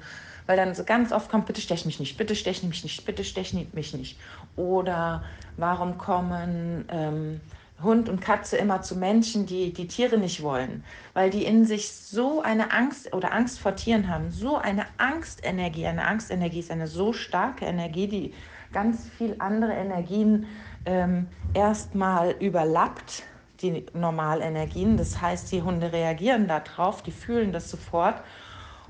Weil 0.48 0.58
dann 0.58 0.74
so 0.74 0.84
ganz 0.84 1.12
oft 1.12 1.30
kommt, 1.30 1.46
bitte 1.46 1.62
stech 1.62 1.86
mich 1.86 2.00
nicht, 2.00 2.18
bitte 2.18 2.36
stech 2.36 2.64
mich 2.64 2.84
nicht, 2.84 3.06
bitte 3.06 3.24
stech 3.24 3.54
mich 3.74 3.94
nicht. 3.94 4.20
Oder 4.56 5.24
warum 5.58 5.98
kommen 5.98 6.86
ähm, 6.90 7.42
Hund 7.84 8.10
und 8.10 8.22
Katze 8.22 8.58
immer 8.58 8.82
zu 8.82 8.96
Menschen, 8.96 9.46
die 9.46 9.74
die 9.74 9.88
Tiere 9.88 10.18
nicht 10.18 10.42
wollen? 10.42 10.84
Weil 11.14 11.30
die 11.30 11.44
in 11.46 11.66
sich 11.66 11.92
so 11.92 12.42
eine 12.42 12.72
Angst 12.72 13.14
oder 13.14 13.34
Angst 13.34 13.60
vor 13.60 13.76
Tieren 13.76 14.08
haben, 14.08 14.32
so 14.32 14.58
eine 14.58 14.86
Angstenergie. 14.98 15.86
Eine 15.86 16.06
Angstenergie 16.06 16.60
ist 16.60 16.72
eine 16.72 16.88
so 16.88 17.14
starke 17.14 17.66
Energie, 17.66 18.08
die 18.08 18.34
ganz 18.72 19.10
viel 19.18 19.36
andere 19.40 19.74
Energien 19.74 20.48
ähm, 20.86 21.28
erstmal 21.54 22.32
überlappt 22.40 23.24
die 23.62 23.86
Normalenergien. 23.94 24.98
Das 24.98 25.22
heißt, 25.22 25.52
die 25.52 25.62
Hunde 25.62 25.92
reagieren 25.92 26.48
darauf, 26.48 27.04
die 27.04 27.12
fühlen 27.12 27.52
das 27.52 27.70
sofort 27.70 28.22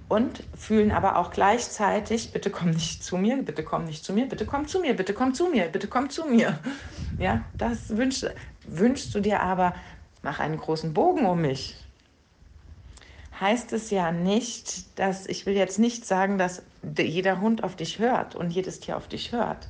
und 0.09 0.43
fühlen 0.55 0.91
aber 0.91 1.17
auch 1.17 1.31
gleichzeitig, 1.31 2.31
bitte 2.31 2.49
komm 2.49 2.71
nicht 2.71 3.03
zu 3.03 3.17
mir, 3.17 3.37
bitte 3.37 3.63
komm 3.63 3.85
nicht 3.85 4.05
zu 4.05 4.13
mir, 4.13 4.27
bitte 4.27 4.45
komm 4.45 4.67
zu 4.67 4.79
mir, 4.79 4.93
bitte 4.93 5.13
komm 5.13 5.33
zu 5.33 5.47
mir, 5.47 5.65
bitte 5.65 5.87
komm 5.87 6.09
zu 6.09 6.25
mir. 6.25 6.59
Ja, 7.19 7.43
das 7.57 7.97
wünschst, 7.97 8.29
wünschst 8.67 9.15
du 9.15 9.21
dir 9.21 9.41
aber, 9.41 9.73
mach 10.21 10.39
einen 10.39 10.57
großen 10.57 10.93
Bogen 10.93 11.25
um 11.25 11.41
mich. 11.41 11.75
Heißt 13.41 13.73
es 13.73 13.89
ja 13.89 14.11
nicht, 14.11 14.99
dass, 14.99 15.25
ich 15.25 15.47
will 15.47 15.55
jetzt 15.55 15.79
nicht 15.79 16.05
sagen, 16.05 16.37
dass 16.37 16.61
jeder 16.95 17.41
Hund 17.41 17.63
auf 17.63 17.75
dich 17.75 17.97
hört 17.97 18.35
und 18.35 18.51
jedes 18.51 18.81
Tier 18.81 18.97
auf 18.97 19.07
dich 19.07 19.31
hört. 19.31 19.67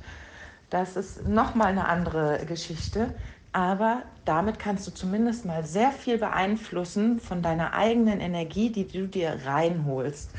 Das 0.68 0.96
ist 0.96 1.26
nochmal 1.26 1.68
eine 1.68 1.88
andere 1.88 2.44
Geschichte 2.46 3.14
aber 3.52 4.02
damit 4.24 4.58
kannst 4.58 4.86
du 4.86 4.90
zumindest 4.90 5.44
mal 5.44 5.64
sehr 5.64 5.90
viel 5.90 6.18
beeinflussen 6.18 7.18
von 7.20 7.42
deiner 7.42 7.72
eigenen 7.72 8.20
Energie, 8.20 8.70
die 8.70 8.86
du 8.86 9.06
dir 9.06 9.40
reinholst. 9.44 10.30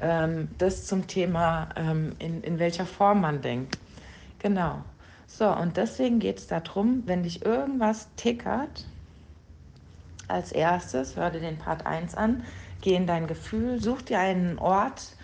Ähm, 0.00 0.48
das 0.58 0.86
zum 0.86 1.06
Thema, 1.06 1.70
ähm, 1.76 2.14
in, 2.18 2.42
in 2.42 2.58
welcher 2.58 2.86
Form 2.86 3.20
man 3.22 3.40
denkt. 3.40 3.78
Genau. 4.38 4.84
So, 5.26 5.48
und 5.48 5.76
deswegen 5.76 6.20
geht 6.20 6.38
es 6.38 6.46
darum, 6.46 7.02
wenn 7.06 7.22
dich 7.22 7.44
irgendwas 7.44 8.08
tickert, 8.16 8.86
als 10.28 10.52
erstes, 10.52 11.16
hör 11.16 11.30
dir 11.30 11.40
den 11.40 11.58
Part 11.58 11.86
1 11.86 12.14
an, 12.14 12.44
geh 12.82 12.94
in 12.94 13.06
dein 13.06 13.26
Gefühl, 13.26 13.80
such 13.80 14.02
dir 14.02 14.18
einen 14.18 14.58
Ort, 14.58 15.16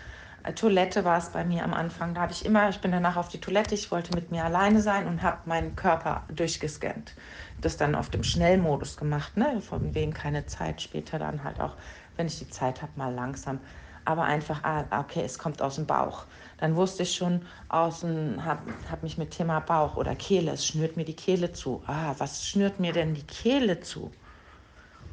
Toilette 0.53 1.03
war 1.03 1.17
es 1.17 1.29
bei 1.29 1.43
mir 1.43 1.63
am 1.63 1.73
Anfang. 1.73 2.13
Da 2.13 2.21
habe 2.21 2.31
ich 2.31 2.45
immer, 2.45 2.69
ich 2.69 2.79
bin 2.79 2.91
danach 2.91 3.15
auf 3.15 3.29
die 3.29 3.39
Toilette, 3.39 3.73
ich 3.73 3.91
wollte 3.91 4.13
mit 4.13 4.31
mir 4.31 4.43
alleine 4.43 4.81
sein 4.81 5.07
und 5.07 5.23
habe 5.23 5.39
meinen 5.45 5.75
Körper 5.75 6.23
durchgescannt. 6.29 7.15
Das 7.61 7.77
dann 7.77 7.95
auf 7.95 8.09
dem 8.09 8.23
Schnellmodus 8.23 8.97
gemacht, 8.97 9.37
ne? 9.37 9.61
von 9.61 9.95
wegen 9.95 10.13
keine 10.13 10.45
Zeit, 10.45 10.81
später 10.81 11.17
dann 11.17 11.43
halt 11.43 11.59
auch, 11.59 11.73
wenn 12.17 12.27
ich 12.27 12.39
die 12.39 12.49
Zeit 12.49 12.81
habe, 12.81 12.91
mal 12.95 13.13
langsam. 13.13 13.59
Aber 14.03 14.23
einfach, 14.23 14.63
ah, 14.63 14.85
okay, 14.99 15.23
es 15.25 15.39
kommt 15.39 15.63
aus 15.63 15.75
dem 15.75 15.87
Bauch. 15.87 16.25
Dann 16.57 16.75
wusste 16.75 17.03
ich 17.03 17.15
schon, 17.15 17.41
außen, 17.69 18.45
habe 18.45 18.71
hab 18.91 19.01
mich 19.01 19.17
mit 19.17 19.31
Thema 19.31 19.61
Bauch 19.61 19.97
oder 19.97 20.15
Kehle, 20.15 20.51
es 20.51 20.65
schnürt 20.65 20.95
mir 20.95 21.05
die 21.05 21.15
Kehle 21.15 21.53
zu. 21.53 21.81
Ah, 21.87 22.13
was 22.19 22.45
schnürt 22.47 22.79
mir 22.79 22.93
denn 22.93 23.15
die 23.15 23.25
Kehle 23.25 23.79
zu? 23.79 24.11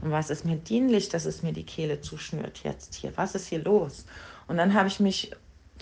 Und 0.03 0.11
was 0.11 0.31
ist 0.31 0.45
mir 0.45 0.57
dienlich, 0.57 1.09
dass 1.09 1.25
es 1.25 1.43
mir 1.43 1.53
die 1.53 1.65
Kehle 1.65 2.01
zuschnürt 2.01 2.65
jetzt 2.65 2.95
hier? 2.97 3.13
Was 3.17 3.35
ist 3.35 3.47
hier 3.47 3.63
los? 3.63 4.05
Und 4.53 4.59
dann 4.59 4.75
habe 4.75 4.87
ich 4.87 5.01
mich 5.01 5.31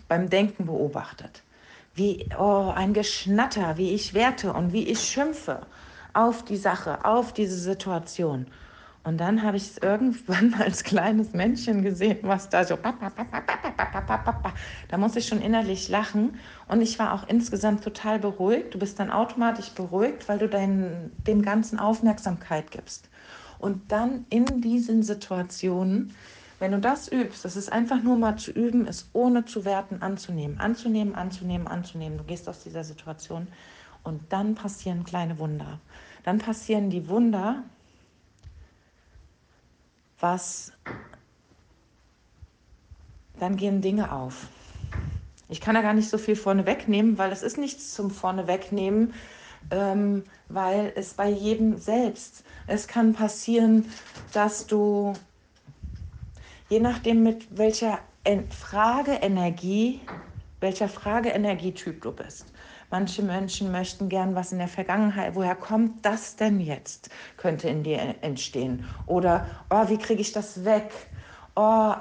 beim 0.07 0.31
Denken 0.31 0.67
beobachtet. 0.67 1.43
Wie, 1.93 2.29
oh, 2.39 2.73
ein 2.73 2.93
Geschnatter, 2.95 3.77
wie 3.79 3.91
ich 3.91 4.15
werte 4.15 4.53
und 4.53 4.73
wie 4.73 4.87
ich 4.87 5.01
schimpfe 5.01 5.63
auf 6.13 6.45
die 6.45 6.57
Sache, 6.57 7.05
auf 7.05 7.33
diese 7.33 7.59
Situation. 7.59 8.47
Und 9.03 9.19
dann 9.19 9.43
habe 9.43 9.57
ich 9.57 9.65
es 9.65 9.79
irgendwann 9.79 10.55
als 10.61 10.85
kleines 10.85 11.33
Männchen 11.33 11.83
gesehen, 11.83 12.19
was 12.23 12.49
da 12.49 12.63
so. 12.63 12.79
Da 14.87 14.99
muss 14.99 15.17
ich 15.17 15.27
schon 15.27 15.43
innerlich 15.43 15.89
lachen. 15.89 16.39
Und 16.69 16.81
ich 16.81 16.97
war 17.01 17.13
auch 17.13 17.27
insgesamt 17.27 17.83
total 17.83 18.21
beruhigt. 18.21 18.73
Du 18.73 18.79
bist 18.79 19.01
dann 19.01 19.11
automatisch 19.11 19.71
beruhigt, 19.71 20.29
weil 20.29 20.39
du 20.39 20.49
dein, 20.49 21.11
dem 21.27 21.43
Ganzen 21.43 21.81
Aufmerksamkeit 21.81 22.71
gibst. 22.71 23.11
Und 23.59 23.91
dann 23.91 24.27
in 24.31 24.61
diesen 24.61 25.03
Situationen 25.03 26.15
wenn 26.61 26.73
du 26.73 26.79
das 26.79 27.09
übst, 27.09 27.45
das 27.45 27.57
ist 27.57 27.73
einfach 27.73 28.03
nur 28.03 28.17
mal 28.17 28.37
zu 28.37 28.53
üben, 28.53 28.87
es 28.87 29.09
ohne 29.15 29.47
zu 29.47 29.65
werten 29.65 30.03
anzunehmen, 30.03 30.61
anzunehmen, 30.61 31.15
anzunehmen, 31.15 31.67
anzunehmen. 31.67 32.19
Du 32.19 32.25
gehst 32.25 32.49
aus 32.49 32.63
dieser 32.63 32.85
Situation 32.85 33.49
und 34.05 34.31
dann 34.31 34.55
passieren 34.55 35.03
kleine 35.05 35.39
Wunder. 35.39 35.81
Dann 36.23 36.39
passieren 36.39 36.91
die 36.91 37.09
Wunder, 37.09 37.63
was, 40.21 40.73
dann 43.39 43.57
gehen 43.57 43.81
Dinge 43.81 44.13
auf. 44.13 44.49
Ich 45.49 45.63
kann 45.63 45.75
da 45.75 45.81
gar 45.81 45.95
nicht 45.95 46.11
so 46.11 46.19
viel 46.19 46.37
vorne 46.37 46.67
wegnehmen, 46.67 47.17
weil 47.17 47.33
es 47.33 47.43
ist 47.43 47.57
nichts 47.57 47.95
zum 47.95 48.11
vorne 48.11 48.47
wegnehmen, 48.47 49.15
ähm, 49.71 50.25
weil 50.51 50.93
es 50.95 51.15
bei 51.15 51.31
jedem 51.31 51.79
selbst. 51.79 52.45
Es 52.67 52.87
kann 52.87 53.15
passieren, 53.15 53.87
dass 54.35 54.67
du 54.67 55.15
je 56.71 56.81
nachdem, 56.81 57.23
mit 57.23 57.59
welcher 57.59 57.99
Frageenergie, 58.51 60.01
welcher 60.61 60.89
Frageenergietyp 60.89 62.01
du 62.01 62.13
bist. 62.13 62.47
Manche 62.91 63.23
Menschen 63.23 63.71
möchten 63.71 64.09
gern 64.09 64.35
was 64.35 64.53
in 64.53 64.59
der 64.59 64.69
Vergangenheit. 64.69 65.35
Woher 65.35 65.55
kommt 65.55 66.05
das 66.05 66.37
denn 66.37 66.61
jetzt? 66.61 67.11
Könnte 67.37 67.69
in 67.69 67.83
dir 67.83 68.17
entstehen. 68.21 68.85
Oder, 69.07 69.47
oh, 69.69 69.89
wie 69.89 69.99
kriege 69.99 70.21
ich 70.21 70.33
das 70.33 70.65
weg? 70.65 70.91
Oh, 71.57 71.93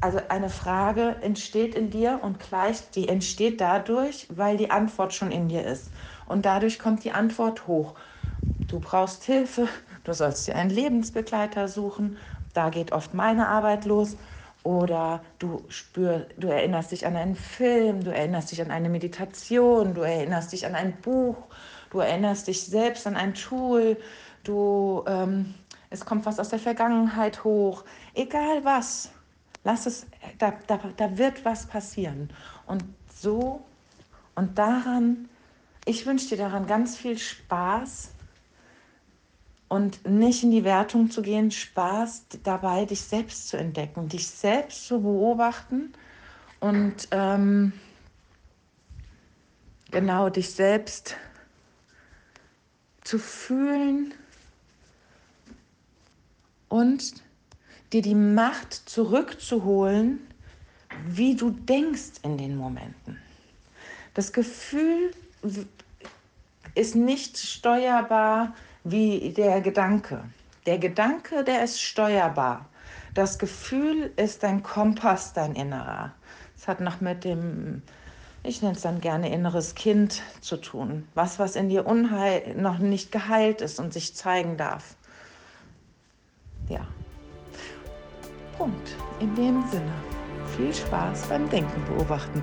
also 0.00 0.20
eine 0.28 0.50
Frage 0.50 1.16
entsteht 1.20 1.74
in 1.74 1.90
dir 1.90 2.20
und 2.22 2.38
gleich, 2.40 2.90
die 2.90 3.08
entsteht 3.08 3.60
dadurch, 3.60 4.26
weil 4.30 4.56
die 4.56 4.70
Antwort 4.70 5.14
schon 5.14 5.32
in 5.32 5.48
dir 5.48 5.64
ist. 5.64 5.92
Und 6.26 6.46
dadurch 6.46 6.78
kommt 6.78 7.02
die 7.04 7.12
Antwort 7.12 7.66
hoch. 7.66 7.94
Du 8.68 8.80
brauchst 8.80 9.24
Hilfe, 9.24 9.68
du 10.04 10.12
sollst 10.12 10.46
dir 10.46 10.56
einen 10.56 10.70
Lebensbegleiter 10.70 11.68
suchen 11.68 12.18
da 12.56 12.70
geht 12.70 12.92
oft 12.92 13.14
meine 13.14 13.48
Arbeit 13.48 13.84
los. 13.84 14.16
Oder 14.62 15.22
du 15.38 15.64
spür, 15.68 16.26
du 16.38 16.48
erinnerst 16.48 16.90
dich 16.90 17.06
an 17.06 17.14
einen 17.14 17.36
Film, 17.36 18.02
du 18.02 18.12
erinnerst 18.12 18.50
dich 18.50 18.60
an 18.60 18.72
eine 18.72 18.88
Meditation, 18.88 19.94
du 19.94 20.00
erinnerst 20.00 20.52
dich 20.52 20.66
an 20.66 20.74
ein 20.74 21.00
Buch, 21.02 21.36
du 21.90 22.00
erinnerst 22.00 22.48
dich 22.48 22.64
selbst 22.64 23.06
an 23.06 23.14
ein 23.14 23.34
Tool, 23.34 23.96
du, 24.42 25.04
ähm, 25.06 25.54
es 25.90 26.04
kommt 26.04 26.26
was 26.26 26.40
aus 26.40 26.48
der 26.48 26.58
Vergangenheit 26.58 27.44
hoch. 27.44 27.84
Egal 28.14 28.64
was, 28.64 29.10
lass 29.62 29.86
es, 29.86 30.06
da, 30.38 30.52
da, 30.66 30.80
da 30.96 31.16
wird 31.16 31.44
was 31.44 31.66
passieren. 31.66 32.30
Und 32.66 32.82
so 33.14 33.64
und 34.34 34.58
daran, 34.58 35.28
ich 35.84 36.06
wünsche 36.06 36.30
dir 36.30 36.38
daran 36.38 36.66
ganz 36.66 36.96
viel 36.96 37.18
Spaß, 37.18 38.15
und 39.68 40.06
nicht 40.08 40.42
in 40.42 40.50
die 40.50 40.64
Wertung 40.64 41.10
zu 41.10 41.22
gehen, 41.22 41.50
Spaß 41.50 42.26
dabei, 42.42 42.84
dich 42.84 43.00
selbst 43.00 43.48
zu 43.48 43.56
entdecken, 43.56 44.08
dich 44.08 44.26
selbst 44.26 44.86
zu 44.86 45.00
beobachten 45.00 45.92
und 46.60 47.08
ähm, 47.10 47.72
genau 49.90 50.28
dich 50.28 50.50
selbst 50.50 51.16
zu 53.02 53.18
fühlen 53.18 54.14
und 56.68 57.14
dir 57.92 58.02
die 58.02 58.14
Macht 58.14 58.72
zurückzuholen, 58.74 60.20
wie 61.06 61.34
du 61.34 61.50
denkst 61.50 62.20
in 62.22 62.38
den 62.38 62.56
Momenten. 62.56 63.18
Das 64.14 64.32
Gefühl 64.32 65.12
ist 66.74 66.94
nicht 66.94 67.38
steuerbar 67.38 68.54
wie 68.88 69.30
der 69.30 69.60
Gedanke. 69.60 70.22
Der 70.64 70.78
Gedanke, 70.78 71.42
der 71.42 71.64
ist 71.64 71.82
steuerbar. 71.82 72.66
Das 73.14 73.38
Gefühl 73.38 74.12
ist 74.16 74.42
dein 74.42 74.62
Kompass, 74.62 75.32
dein 75.32 75.54
Innerer. 75.54 76.12
Es 76.56 76.68
hat 76.68 76.80
noch 76.80 77.00
mit 77.00 77.24
dem, 77.24 77.82
ich 78.44 78.62
nenne 78.62 78.76
es 78.76 78.82
dann 78.82 79.00
gerne 79.00 79.32
inneres 79.32 79.74
Kind 79.74 80.22
zu 80.40 80.56
tun. 80.56 81.08
Was, 81.14 81.38
was 81.38 81.56
in 81.56 81.68
dir 81.68 81.86
unheil, 81.86 82.54
noch 82.56 82.78
nicht 82.78 83.10
geheilt 83.10 83.60
ist 83.60 83.80
und 83.80 83.92
sich 83.92 84.14
zeigen 84.14 84.56
darf. 84.56 84.94
Ja. 86.68 86.86
Punkt. 88.56 88.96
In 89.18 89.34
dem 89.34 89.64
Sinne. 89.68 89.92
Viel 90.56 90.72
Spaß 90.72 91.26
beim 91.26 91.48
Denken 91.50 91.84
beobachten. 91.86 92.42